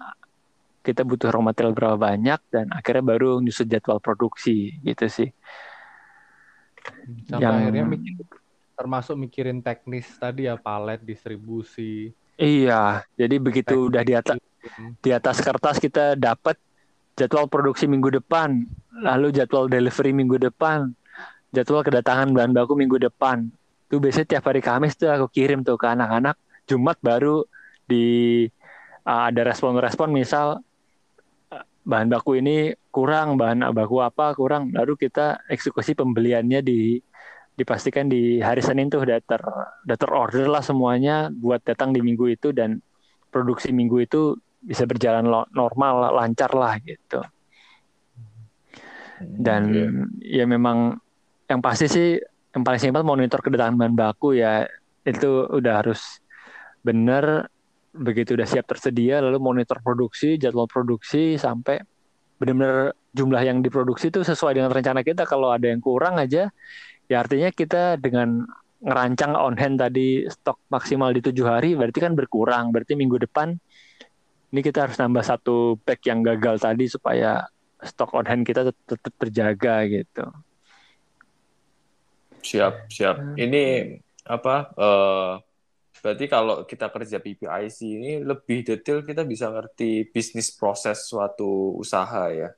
kita 0.86 1.02
butuh 1.02 1.34
raw 1.34 1.42
material 1.42 1.74
berapa 1.74 1.98
banyak, 1.98 2.40
dan 2.54 2.70
akhirnya 2.70 3.04
baru 3.18 3.42
nyusun 3.42 3.66
jadwal 3.66 3.98
produksi 3.98 4.78
gitu 4.86 5.10
sih. 5.10 5.30
Sampai 7.28 7.42
Yang- 7.44 7.58
akhirnya 7.66 7.86
mikir, 7.90 8.14
termasuk 8.78 9.16
mikirin 9.18 9.60
teknis 9.66 10.06
tadi 10.16 10.46
ya 10.46 10.56
palet 10.56 11.02
distribusi. 11.02 12.14
Iya, 12.38 13.06
jadi 13.14 13.36
begitu 13.38 13.90
udah 13.92 14.02
di 14.02 14.14
atas 14.18 14.38
di 15.02 15.10
atas 15.14 15.38
kertas 15.42 15.78
kita 15.78 16.18
dapat 16.18 16.58
jadwal 17.14 17.46
produksi 17.46 17.86
minggu 17.86 18.22
depan, 18.22 18.66
lalu 19.04 19.30
jadwal 19.36 19.68
delivery 19.70 20.16
minggu 20.16 20.40
depan, 20.42 20.90
jadwal 21.52 21.84
kedatangan 21.84 22.32
bahan 22.32 22.52
baku 22.56 22.74
minggu 22.80 22.98
depan. 22.98 23.52
Tuh 23.92 24.00
biasanya 24.00 24.40
tiap 24.40 24.48
hari 24.48 24.64
Kamis 24.64 24.96
tuh 24.96 25.12
aku 25.12 25.28
kirim 25.28 25.68
tuh 25.68 25.76
ke 25.76 25.88
anak-anak. 25.88 26.40
Jumat 26.64 26.96
baru 27.04 27.44
di 27.84 28.48
uh, 29.04 29.24
ada 29.28 29.44
respon-respon 29.44 30.08
misal 30.16 30.64
uh, 31.52 31.66
bahan 31.84 32.08
baku 32.08 32.40
ini 32.40 32.72
kurang, 32.88 33.36
bahan 33.36 33.68
baku 33.76 34.00
apa 34.00 34.32
kurang, 34.32 34.72
baru 34.72 34.96
kita 34.96 35.44
eksekusi 35.52 35.92
pembeliannya 35.92 36.64
di 36.64 37.04
dipastikan 37.52 38.08
di 38.08 38.40
hari 38.40 38.64
Senin 38.64 38.88
tuh 38.88 39.04
udah 39.04 39.20
ter 39.20 39.44
udah 39.86 39.98
terorder 40.00 40.48
lah 40.48 40.64
semuanya 40.64 41.28
buat 41.30 41.60
datang 41.68 41.92
di 41.92 42.00
minggu 42.00 42.32
itu 42.32 42.56
dan 42.56 42.80
produksi 43.28 43.76
minggu 43.76 44.08
itu 44.08 44.40
bisa 44.64 44.88
berjalan 44.88 45.28
normal 45.52 46.16
lancar 46.16 46.56
lah 46.56 46.80
gitu. 46.80 47.20
Dan 49.22 49.64
ya 50.24 50.48
memang 50.48 50.96
yang 51.52 51.60
pasti 51.60 51.86
sih 51.92 52.08
yang 52.56 52.64
paling 52.64 52.80
simpel 52.80 53.04
monitor 53.04 53.44
kedatangan 53.44 53.76
bahan 53.76 53.96
baku 53.96 54.40
ya. 54.40 54.64
Itu 55.04 55.52
udah 55.52 55.84
harus 55.84 56.24
bener 56.82 57.52
begitu 57.92 58.40
udah 58.40 58.48
siap 58.48 58.72
tersedia 58.72 59.20
lalu 59.20 59.38
monitor 59.38 59.84
produksi 59.84 60.40
jadwal 60.40 60.66
produksi 60.66 61.36
sampai 61.36 61.84
benar-benar 62.40 62.96
jumlah 63.12 63.44
yang 63.44 63.60
diproduksi 63.60 64.08
itu 64.08 64.24
sesuai 64.24 64.56
dengan 64.56 64.72
rencana 64.72 65.04
kita. 65.04 65.28
Kalau 65.28 65.52
ada 65.52 65.68
yang 65.68 65.84
kurang 65.84 66.16
aja 66.16 66.48
ya 67.12 67.16
artinya 67.20 67.52
kita 67.52 68.00
dengan 68.00 68.48
ngerancang 68.82 69.38
on 69.38 69.60
hand 69.60 69.78
tadi 69.78 70.26
stok 70.26 70.58
maksimal 70.74 71.14
di 71.14 71.22
tujuh 71.22 71.46
hari 71.46 71.76
berarti 71.76 72.00
kan 72.00 72.16
berkurang. 72.16 72.72
Berarti 72.72 72.96
minggu 72.96 73.20
depan 73.20 73.54
ini 74.52 74.62
kita 74.64 74.88
harus 74.88 74.98
nambah 75.00 75.24
satu 75.24 75.76
pack 75.84 76.08
yang 76.08 76.24
gagal 76.24 76.64
tadi 76.64 76.88
supaya 76.88 77.44
stok 77.82 78.16
on 78.16 78.26
hand 78.26 78.44
kita 78.48 78.72
tet- 78.72 78.86
tetap 78.88 79.14
terjaga 79.20 79.76
gitu 79.90 80.26
Siap, 82.42 82.74
siap. 82.90 83.16
Ini 83.38 83.96
apa? 84.26 84.56
eh 84.78 85.34
berarti 86.02 86.26
kalau 86.26 86.66
kita 86.66 86.90
kerja 86.90 87.22
PPIC 87.22 87.78
ini 87.86 88.12
lebih 88.26 88.66
detail 88.66 89.06
kita 89.06 89.22
bisa 89.22 89.54
ngerti 89.54 90.10
bisnis 90.10 90.50
proses 90.50 91.06
suatu 91.06 91.78
usaha 91.78 92.26
ya. 92.34 92.50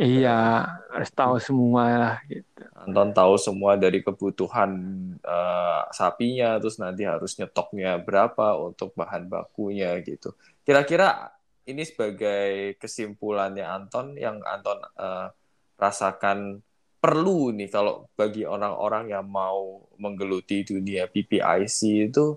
iya 0.00 0.64
harus 0.92 1.12
tahu 1.12 1.36
semua 1.36 1.84
lah 1.92 2.16
gitu 2.24 2.56
Anton 2.86 3.10
tahu 3.10 3.34
semua 3.36 3.74
dari 3.74 3.98
kebutuhan 3.98 4.70
eh, 5.18 5.82
sapinya, 5.90 6.60
terus 6.62 6.78
nanti 6.78 7.02
harus 7.02 7.34
nyetoknya 7.34 7.98
berapa 7.98 8.54
untuk 8.62 8.94
bahan 8.94 9.26
bakunya 9.26 9.98
gitu. 10.06 10.38
Kira-kira 10.62 11.34
ini 11.66 11.82
sebagai 11.82 12.78
kesimpulannya 12.78 13.66
Anton 13.66 14.14
yang 14.14 14.38
Anton 14.46 14.78
eh, 14.86 15.28
rasakan 15.76 16.62
perlu 17.06 17.54
nih 17.54 17.70
kalau 17.70 18.10
bagi 18.18 18.42
orang-orang 18.42 19.14
yang 19.14 19.22
mau 19.22 19.86
menggeluti 19.94 20.66
dunia 20.66 21.06
PPIC 21.06 22.10
itu 22.10 22.34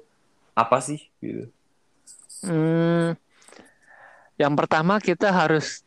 apa 0.54 0.78
sih 0.78 1.02
gitu? 1.18 1.50
Hmm, 2.46 3.18
yang 4.38 4.54
pertama 4.54 5.02
kita 5.02 5.34
harus 5.34 5.82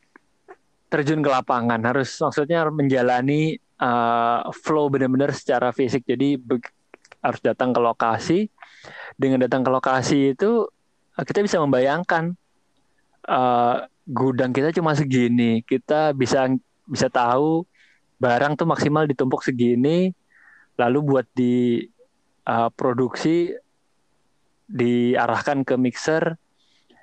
terjun 0.91 1.23
ke 1.23 1.31
lapangan, 1.31 1.79
harus 1.87 2.11
maksudnya 2.19 2.67
menjalani 2.75 3.55
uh, 3.79 4.51
flow 4.51 4.91
benar-benar 4.91 5.31
secara 5.31 5.71
fisik. 5.71 6.03
Jadi 6.03 6.43
harus 7.23 7.39
datang 7.39 7.71
ke 7.71 7.79
lokasi. 7.79 8.51
Dengan 9.15 9.47
datang 9.47 9.63
ke 9.63 9.71
lokasi 9.71 10.35
itu 10.35 10.67
uh, 11.15 11.23
kita 11.23 11.39
bisa 11.47 11.63
membayangkan 11.63 12.35
uh, 13.31 13.87
gudang 14.11 14.51
kita 14.51 14.75
cuma 14.75 14.99
segini. 14.99 15.63
Kita 15.63 16.11
bisa 16.11 16.51
bisa 16.91 17.07
tahu 17.07 17.63
barang 18.23 18.55
tuh 18.55 18.71
maksimal 18.71 19.11
ditumpuk 19.11 19.43
segini, 19.43 20.15
lalu 20.79 20.99
buat 21.03 21.27
di 21.35 21.83
uh, 22.47 22.71
produksi 22.71 23.51
diarahkan 24.71 25.67
ke 25.67 25.75
mixer. 25.75 26.39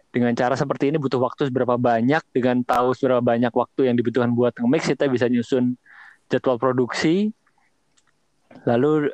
Dengan 0.09 0.33
cara 0.33 0.57
seperti 0.57 0.89
ini 0.89 0.97
butuh 0.97 1.21
waktu 1.21 1.53
seberapa 1.53 1.77
banyak 1.77 2.25
dengan 2.33 2.65
tahu 2.65 2.97
seberapa 2.97 3.21
banyak 3.21 3.53
waktu 3.53 3.93
yang 3.93 3.95
dibutuhkan 3.99 4.33
buat 4.33 4.57
nge-mix 4.57 4.89
kita 4.89 5.05
bisa 5.05 5.29
nyusun 5.29 5.77
jadwal 6.33 6.57
produksi. 6.57 7.29
Lalu 8.65 9.13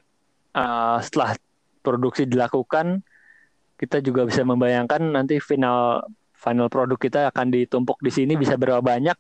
uh, 0.56 0.98
setelah 1.04 1.36
produksi 1.84 2.24
dilakukan 2.24 3.04
kita 3.76 4.00
juga 4.00 4.24
bisa 4.24 4.48
membayangkan 4.48 5.04
nanti 5.04 5.44
final 5.44 6.08
final 6.32 6.72
produk 6.72 6.96
kita 6.96 7.20
akan 7.28 7.52
ditumpuk 7.52 8.00
di 8.00 8.08
sini 8.08 8.40
bisa 8.40 8.56
berapa 8.56 8.80
banyak 8.80 9.20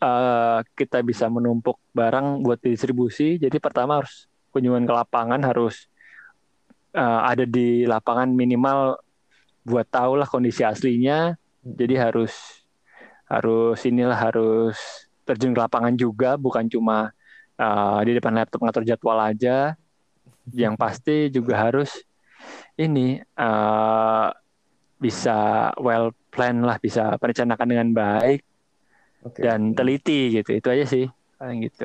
uh, 0.00 0.60
kita 0.74 1.04
bisa 1.04 1.28
menumpuk 1.30 1.78
barang 1.94 2.42
buat 2.42 2.58
distribusi 2.60 3.36
jadi 3.36 3.56
pertama 3.62 4.02
harus 4.02 4.26
kunjungan 4.50 4.84
ke 4.84 4.92
lapangan 4.92 5.40
harus 5.46 5.86
uh, 6.94 7.20
ada 7.26 7.46
di 7.46 7.86
lapangan 7.86 8.30
minimal 8.30 8.98
buat 9.62 9.86
tahu 9.86 10.18
lah 10.18 10.28
kondisi 10.28 10.66
aslinya. 10.66 11.36
Jadi 11.60 11.94
harus 12.00 12.64
harus 13.28 13.78
inilah 13.86 14.16
harus 14.16 14.76
terjun 15.28 15.54
ke 15.54 15.60
lapangan 15.60 15.94
juga, 15.94 16.34
bukan 16.34 16.66
cuma 16.66 17.14
uh, 17.60 18.00
di 18.02 18.16
depan 18.16 18.34
laptop 18.34 18.64
ngatur 18.64 18.84
jadwal 18.86 19.20
aja. 19.20 19.76
Yang 20.50 20.74
pasti 20.80 21.16
juga 21.30 21.70
harus 21.70 21.94
ini 22.74 23.20
uh, 23.38 24.32
bisa 24.98 25.70
well 25.78 26.10
plan 26.32 26.64
lah, 26.64 26.80
bisa 26.80 27.14
perencanaan 27.20 27.68
dengan 27.68 27.88
baik 27.92 28.49
Oke. 29.24 29.42
dan 29.42 29.60
teliti 29.76 30.12
gitu. 30.36 30.50
Itu 30.58 30.68
aja 30.74 30.84
sih 30.88 31.04
paling 31.38 31.58
gitu. 31.66 31.84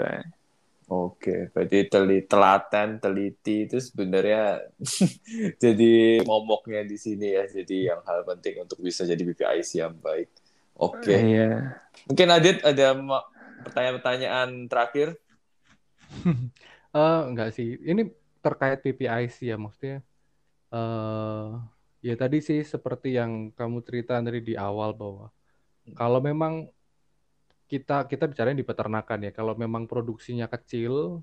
Oke, 0.86 1.50
berarti 1.50 1.90
teli, 1.90 2.22
telaten, 2.30 3.02
teliti 3.02 3.66
itu 3.66 3.82
sebenarnya 3.82 4.70
jadi 5.64 6.22
momoknya 6.30 6.86
di 6.86 6.98
sini 7.02 7.34
ya. 7.34 7.44
Jadi 7.50 7.90
yang 7.90 8.06
hal 8.06 8.22
penting 8.22 8.62
untuk 8.62 8.78
bisa 8.86 9.02
jadi 9.02 9.18
BPIC 9.18 9.82
yang 9.82 9.98
baik. 9.98 10.30
Oke, 10.78 11.16
Iya. 11.18 11.46
mungkin 12.06 12.28
Adit 12.30 12.58
ada 12.62 12.86
pertanyaan-pertanyaan 13.66 14.50
terakhir? 14.70 15.18
Eh, 16.96 17.20
enggak 17.30 17.50
sih. 17.58 17.68
Ini 17.90 18.02
terkait 18.44 18.80
PPIC 18.84 19.36
ya 19.52 19.56
maksudnya. 19.60 20.00
eh 20.76 21.48
ya 22.08 22.14
tadi 22.22 22.38
sih 22.48 22.60
seperti 22.74 23.08
yang 23.20 23.32
kamu 23.58 23.78
cerita 23.88 24.14
tadi 24.26 24.40
di 24.50 24.54
awal 24.68 24.90
bahwa 25.02 25.26
kalau 26.00 26.20
memang 26.30 26.54
kita 27.72 27.94
kita 28.12 28.26
bicara 28.32 28.50
di 28.56 28.66
peternakan 28.70 29.20
ya. 29.28 29.32
Kalau 29.38 29.54
memang 29.64 29.84
produksinya 29.92 30.46
kecil, 30.54 31.22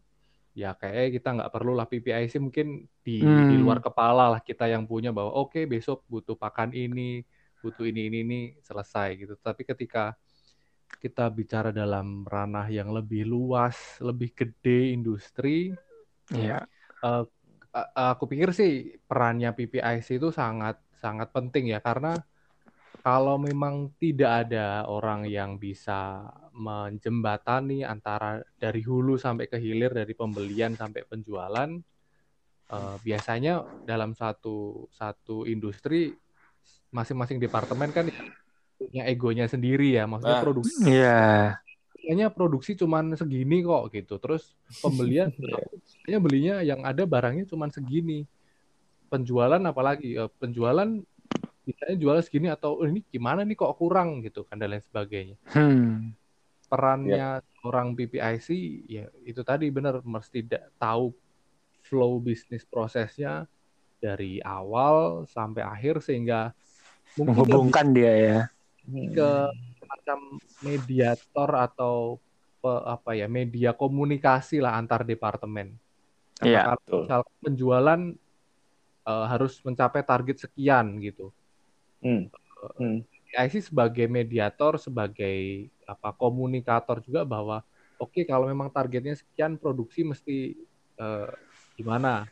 ya 0.57 0.69
kayak 0.81 1.17
kita 1.17 1.29
nggak 1.37 1.51
perlu 1.55 1.73
lah 1.79 1.87
PPIC 1.91 2.35
mungkin 2.47 2.67
di 3.07 3.13
di 3.51 3.55
Hmm. 3.55 3.63
luar 3.63 3.79
kepala 3.87 4.25
lah 4.33 4.41
kita 4.49 4.65
yang 4.75 4.85
punya 4.91 5.11
bahwa 5.17 5.33
oke 5.43 5.61
besok 5.73 5.99
butuh 6.13 6.37
pakan 6.43 6.71
ini, 6.77 7.25
butuh 7.63 7.85
ini 7.91 8.01
ini 8.11 8.19
ini 8.27 8.39
selesai 8.69 9.09
gitu. 9.21 9.35
Tapi 9.41 9.63
ketika 9.71 10.15
kita 11.03 11.25
bicara 11.39 11.71
dalam 11.75 12.25
ranah 12.35 12.67
yang 12.71 12.89
lebih 12.97 13.23
luas, 13.27 13.99
lebih 14.09 14.31
gede 14.39 14.95
industri, 14.97 15.75
Iya. 16.33 16.67
eh, 17.05 17.23
a- 17.79 17.93
aku 18.13 18.25
pikir 18.31 18.49
sih 18.59 18.71
perannya 19.09 19.49
PPIC 19.57 20.09
itu 20.21 20.29
sangat 20.41 20.77
sangat 21.03 21.29
penting 21.37 21.65
ya 21.75 21.79
karena 21.87 22.09
kalau 23.03 23.35
memang 23.37 23.91
tidak 23.99 24.47
ada 24.47 24.87
orang 24.87 25.27
yang 25.27 25.59
bisa 25.59 26.23
menjembatani 26.55 27.83
antara 27.83 28.41
dari 28.57 28.81
hulu 28.81 29.19
sampai 29.19 29.51
ke 29.51 29.59
hilir 29.59 29.91
dari 29.91 30.15
pembelian 30.15 30.79
sampai 30.79 31.03
penjualan 31.03 31.71
eh, 32.71 32.97
biasanya 33.03 33.67
dalam 33.83 34.15
satu 34.15 34.87
satu 34.95 35.45
industri 35.45 36.15
masing-masing 36.89 37.43
departemen 37.43 37.91
kan 37.91 38.07
punya 38.79 39.03
egonya 39.07 39.47
sendiri 39.47 39.95
ya 39.95 40.07
maksudnya 40.07 40.39
Ah. 40.39 40.45
produksi 40.45 40.83
Iya. 40.87 41.23
kayaknya 41.93 42.29
produksi 42.35 42.75
cuman 42.75 43.15
segini 43.15 43.63
kok 43.63 43.95
gitu. 43.95 44.19
Terus 44.19 44.59
pembelian 44.79 45.31
kayaknya 46.03 46.19
belinya 46.19 46.55
yang 46.61 46.83
ada 46.83 47.07
barangnya 47.07 47.47
cuman 47.47 47.71
segini. 47.71 48.27
Penjualan 49.07 49.63
apalagi 49.63 50.19
Eh, 50.19 50.31
penjualan 50.37 50.89
misalnya 51.69 51.97
jual 52.03 52.19
segini 52.27 52.49
atau 52.57 52.71
"Oh, 52.81 52.87
ini 52.91 53.01
gimana 53.15 53.41
nih 53.47 53.57
kok 53.61 53.75
kurang 53.81 54.09
gitu 54.27 54.41
kan 54.49 54.57
dan 54.61 54.69
lain 54.73 54.85
sebagainya. 54.89 55.37
Hmm. 55.45 56.15
Perannya 56.71 57.45
orang 57.69 57.89
PPIC 57.97 58.49
ya 58.89 59.05
itu 59.29 59.41
tadi 59.45 59.69
benar 59.77 60.01
mesti 60.15 60.41
tahu 60.81 61.13
flow 61.87 62.13
bisnis 62.29 62.65
prosesnya 62.73 63.45
dari 64.05 64.39
awal 64.45 65.27
sampai 65.35 65.63
akhir 65.75 65.95
sehingga 66.07 66.53
Menghubungkan 67.17 67.87
dia 67.97 68.13
ya. 68.17 68.39
ke 69.15 69.23
semacam 69.79 70.19
mediator 70.67 71.51
atau 71.67 71.95
pe- 72.63 72.85
apa 72.95 73.11
ya 73.21 73.27
media 73.39 73.71
komunikasi 73.83 74.55
lah 74.65 74.73
antar 74.81 75.01
departemen. 75.11 75.69
Karena 76.41 76.59
Iya, 76.59 76.75
kalau 77.09 77.27
penjualan 77.45 78.01
eh, 79.11 79.25
harus 79.33 79.53
mencapai 79.67 80.03
target 80.11 80.37
sekian 80.45 80.87
gitu. 81.07 81.31
Hmm. 82.03 82.29
Hmm. 82.79 82.97
IC 83.33 83.55
sebagai 83.73 84.07
mediator, 84.11 84.77
sebagai 84.77 85.71
apa 85.89 86.13
komunikator 86.15 87.01
juga 87.01 87.25
bahwa 87.25 87.65
oke 87.97 88.21
kalau 88.29 88.47
memang 88.53 88.69
targetnya 88.69 89.17
sekian 89.17 89.57
produksi 89.57 90.05
mesti 90.05 90.53
eh, 91.01 91.31
gimana 91.79 92.29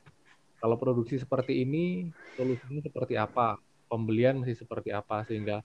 kalau 0.60 0.76
produksi 0.76 1.16
seperti 1.16 1.64
ini 1.64 2.12
solusinya 2.36 2.80
seperti 2.84 3.14
apa, 3.16 3.56
pembelian 3.90 4.44
masih 4.44 4.56
seperti 4.60 4.90
apa 4.92 5.24
sehingga 5.28 5.64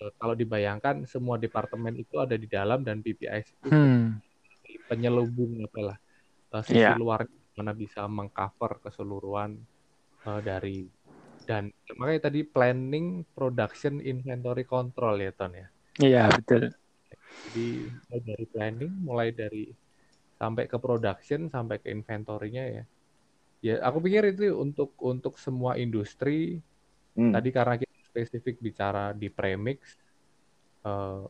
eh, 0.00 0.12
kalau 0.20 0.34
dibayangkan 0.38 1.04
semua 1.10 1.36
departemen 1.40 1.94
itu 1.98 2.14
ada 2.24 2.36
di 2.38 2.46
dalam 2.46 2.80
dan 2.86 3.02
PPIC 3.04 3.46
itu 3.60 3.68
Hmm. 3.72 4.20
penyelubung 4.88 5.52
apalah 5.66 5.96
eh, 6.54 6.64
sisi 6.68 6.78
Iya. 6.78 6.94
luar 6.96 7.20
mana 7.58 7.72
bisa 7.76 8.06
mengcover 8.08 8.78
keseluruhan 8.84 9.50
eh, 10.28 10.40
dari 10.44 10.86
dan 11.50 11.74
makanya 11.98 12.30
tadi 12.30 12.46
planning, 12.46 13.26
production, 13.34 13.98
inventory 13.98 14.62
control 14.62 15.18
ya 15.18 15.34
Ton 15.34 15.50
ya. 15.58 15.66
Iya, 15.98 16.22
betul. 16.30 16.70
Jadi 17.50 17.90
mulai 17.90 18.20
dari 18.22 18.44
planning, 18.46 18.92
mulai 19.02 19.28
dari 19.34 19.64
sampai 20.38 20.70
ke 20.70 20.78
production, 20.78 21.50
sampai 21.50 21.82
ke 21.82 21.90
inventory-nya 21.90 22.64
ya. 22.70 22.84
Ya, 23.66 23.74
aku 23.82 23.98
pikir 23.98 24.30
itu 24.30 24.54
untuk 24.54 24.94
untuk 25.02 25.42
semua 25.42 25.74
industri. 25.74 26.62
Hmm. 27.18 27.34
Tadi 27.34 27.50
karena 27.50 27.74
kita 27.82 27.98
spesifik 28.14 28.62
bicara 28.62 29.10
di 29.10 29.26
premix, 29.26 29.98
eh, 30.86 31.22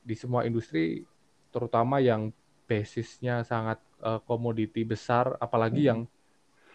di 0.00 0.14
semua 0.16 0.48
industri, 0.48 1.04
terutama 1.52 2.00
yang 2.00 2.32
basisnya 2.64 3.44
sangat 3.44 3.76
eh, 4.00 4.20
komoditi 4.24 4.88
besar, 4.88 5.36
apalagi 5.36 5.84
Hmm. 5.84 5.90
yang 5.92 6.00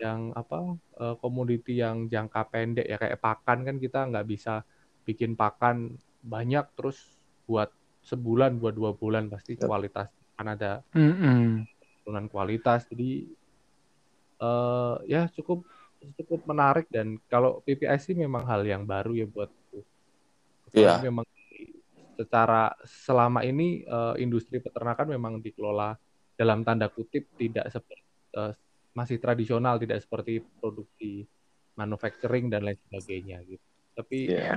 yang 0.01 0.33
apa 0.33 0.73
eh, 0.97 1.15
komoditi 1.21 1.77
yang 1.77 2.09
jangka 2.09 2.41
pendek 2.49 2.89
ya 2.89 2.97
kayak 2.97 3.21
pakan 3.21 3.57
kan 3.61 3.75
kita 3.77 4.09
nggak 4.09 4.25
bisa 4.25 4.65
bikin 5.05 5.37
pakan 5.37 5.93
banyak 6.25 6.65
terus 6.73 6.97
buat 7.45 7.69
sebulan 8.01 8.57
buat 8.57 8.73
dua 8.73 8.97
bulan 8.97 9.29
pasti 9.29 9.53
Yep. 9.53 9.69
kualitas 9.69 10.09
kan 10.33 10.47
ada 10.57 10.81
penurunan 12.01 12.25
kualitas 12.33 12.89
jadi 12.89 13.29
eh 14.41 14.95
ya 15.05 15.29
cukup 15.29 15.61
cukup 16.17 16.41
menarik 16.49 16.89
dan 16.89 17.21
kalau 17.29 17.61
PPIC 17.61 18.17
memang 18.17 18.41
hal 18.49 18.65
yang 18.65 18.89
baru 18.89 19.13
ya 19.13 19.29
buatku 19.29 19.85
Iya. 20.71 20.97
Soalnya 20.97 21.11
memang 21.11 21.27
secara 22.15 22.71
selama 22.87 23.43
ini 23.43 23.83
eh, 23.83 24.15
industri 24.17 24.57
peternakan 24.57 25.13
memang 25.13 25.33
dikelola 25.43 25.93
dalam 26.33 26.65
tanda 26.65 26.87
kutip 26.89 27.27
tidak 27.37 27.69
seperti 27.69 28.01
eh, 28.33 28.53
masih 28.91 29.17
tradisional 29.19 29.79
tidak 29.79 30.03
seperti 30.03 30.43
produksi 30.59 31.23
manufacturing 31.79 32.51
dan 32.51 32.67
lain 32.67 32.79
sebagainya 32.87 33.39
gitu 33.47 33.65
tapi 33.95 34.31
Iya. 34.31 34.55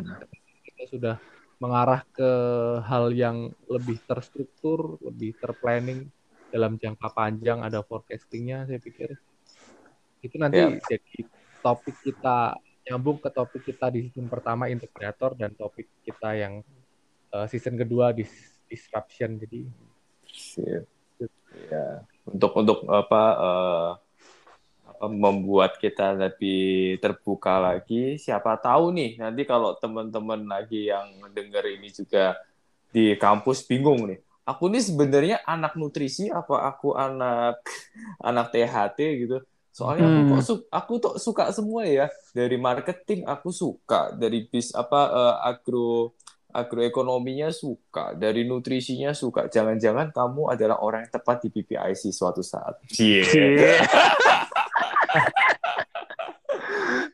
kita 0.65 0.85
sudah 0.91 1.17
mengarah 1.63 2.03
ke 2.13 2.31
hal 2.85 3.15
yang 3.15 3.49
lebih 3.71 4.03
terstruktur, 4.05 4.99
lebih 5.01 5.39
terplanning 5.39 6.11
dalam 6.51 6.77
jangka 6.77 7.09
panjang, 7.15 7.63
ada 7.63 7.81
forecastingnya. 7.83 8.69
Saya 8.69 8.79
pikir 8.79 9.17
itu 10.25 10.37
nanti 10.41 10.61
Ya. 10.61 10.69
jadi 10.89 11.17
topik 11.61 11.97
kita 12.05 12.57
nyambung 12.85 13.19
ke 13.21 13.31
topik 13.33 13.65
kita 13.65 13.89
di 13.89 14.09
season 14.09 14.29
pertama 14.29 14.69
integrator 14.69 15.33
dan 15.37 15.57
topik 15.57 15.89
kita 16.05 16.37
yang 16.37 16.61
eh, 17.33 17.47
season 17.49 17.81
kedua 17.81 18.13
dis- 18.13 18.61
disruption. 18.69 19.41
Jadi 19.41 19.69
Sip. 20.29 20.85
Ya, 21.71 22.03
untuk 22.27 22.51
untuk 22.59 22.79
apa 22.91 22.99
apa 23.01 23.23
membuat 25.01 25.77
kita 25.77 26.15
lebih 26.15 26.97
terbuka 26.99 27.59
lagi. 27.59 28.17
Siapa 28.17 28.57
tahu 28.57 28.95
nih 28.95 29.19
nanti 29.19 29.43
kalau 29.45 29.75
teman-teman 29.77 30.45
lagi 30.45 30.89
yang 30.89 31.07
dengar 31.31 31.67
ini 31.67 31.91
juga 31.91 32.39
di 32.89 33.15
kampus 33.19 33.67
bingung 33.67 34.07
nih. 34.07 34.19
Aku 34.45 34.69
nih 34.69 34.85
sebenarnya 34.85 35.37
anak 35.43 35.73
nutrisi 35.75 36.29
apa 36.29 36.69
aku 36.69 36.93
anak 36.95 37.59
anak 38.29 38.53
THT 38.53 38.99
gitu. 39.25 39.39
Soalnya 39.75 40.07
aku 40.07 40.21
Hmm. 40.23 40.31
kok 40.31 40.43
su- 40.47 40.67
aku 40.71 40.93
tuh 41.03 41.15
suka 41.19 41.51
semua 41.51 41.83
ya. 41.83 42.07
Dari 42.31 42.55
marketing 42.55 43.27
aku 43.27 43.51
suka, 43.51 44.15
dari 44.15 44.47
bis 44.47 44.71
apa 44.71 45.01
eh, 45.11 45.37
agro 45.51 46.15
agroekonominya 46.55 47.51
suka, 47.51 48.15
dari 48.15 48.47
nutrisinya 48.47 49.11
suka. 49.11 49.51
Jangan-jangan 49.51 50.15
kamu 50.15 50.55
adalah 50.55 50.79
orang 50.79 51.03
yang 51.03 51.11
tepat 51.11 51.43
di 51.43 51.51
PPIC 51.51 52.15
suatu 52.15 52.47
saat. 52.47 52.79
Iya. 52.95 53.27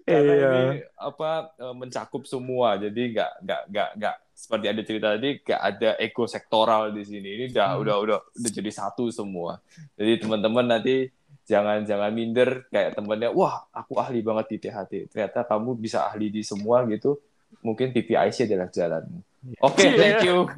Karena 0.02 0.32
Iya. 0.34 0.50
ini 0.50 0.68
apa 0.96 1.30
eh, 1.54 1.74
mencakup 1.74 2.22
semua. 2.24 2.74
Jadi 2.76 3.00
nggak 3.14 3.30
nggak 3.40 3.60
nggak 3.70 3.88
nggak 3.96 4.14
seperti 4.34 4.64
ada 4.66 4.80
cerita 4.82 5.06
tadi 5.14 5.28
nggak 5.38 5.60
ada 5.62 5.88
ego 5.96 6.24
sektoral 6.26 6.90
di 6.90 7.02
sini. 7.04 7.28
Ini 7.36 7.44
udah 7.50 7.66
Hmm. 7.70 7.80
udah 7.82 7.94
udah 7.98 8.16
udah 8.34 8.50
jadi 8.50 8.70
satu 8.70 9.08
semua. 9.08 9.58
Jadi 9.94 10.20
teman-teman 10.20 10.64
nanti 10.68 11.08
jangan 11.44 11.82
jangan 11.82 12.10
minder 12.10 12.66
kayak 12.68 12.94
temennya, 12.94 13.30
wah 13.30 13.64
aku 13.70 13.96
ahli 13.96 14.20
banget 14.20 14.44
di 14.48 14.56
THT. 14.60 14.92
Ternyata 15.08 15.44
kamu 15.44 15.76
bisa 15.76 16.04
ahli 16.04 16.28
di 16.28 16.42
semua 16.42 16.82
gitu. 16.86 17.16
Mungkin 17.60 17.90
PPIC 17.90 18.46
adalah 18.46 18.68
jalanmu. 18.68 19.18
Oke, 19.58 19.82
Iya. 19.84 19.96
thank 19.96 20.20
you. 20.22 20.36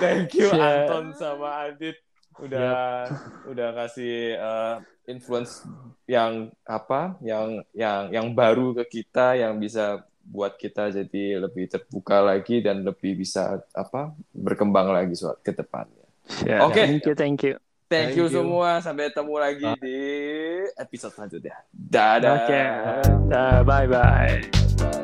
thank 0.00 0.28
you 0.34 0.48
Iya. 0.48 0.88
Anton 0.88 1.04
sama 1.14 1.66
Adit 1.66 1.96
udah 2.40 2.72
udah 3.50 3.68
kasih 3.76 4.38
eh, 4.38 4.76
influence 5.10 5.66
yang 6.06 6.52
apa 6.62 7.18
yang 7.20 7.60
yang 7.74 8.08
yang 8.12 8.26
baru 8.32 8.76
ke 8.82 9.02
kita 9.02 9.34
yang 9.36 9.58
bisa 9.58 10.06
buat 10.22 10.54
kita 10.54 10.94
jadi 10.94 11.42
lebih 11.42 11.66
terbuka 11.66 12.22
lagi 12.22 12.62
dan 12.62 12.86
lebih 12.86 13.18
bisa 13.18 13.58
apa 13.74 14.14
berkembang 14.30 14.94
lagi 14.94 15.18
suat 15.18 15.42
ke 15.42 15.50
depannya. 15.50 16.06
Siap. 16.30 16.60
Oke. 16.70 16.82
Thank 16.86 17.04
you, 17.04 17.14
thank 17.18 17.40
you. 17.42 17.54
Thank, 17.90 18.16
Thank 18.16 18.24
you, 18.24 18.26
you. 18.30 18.36
semua 18.40 18.80
sampai 18.80 19.12
ketemu 19.12 19.34
lagi 19.36 19.68
di 19.84 19.98
episode 20.80 21.12
selanjutnya. 21.12 21.60
Dadah. 21.68 22.32
Oke. 22.40 22.62
Dah, 23.28 23.60
bye 23.60 23.84
bye. 23.84 24.40
Bye. 24.80 25.01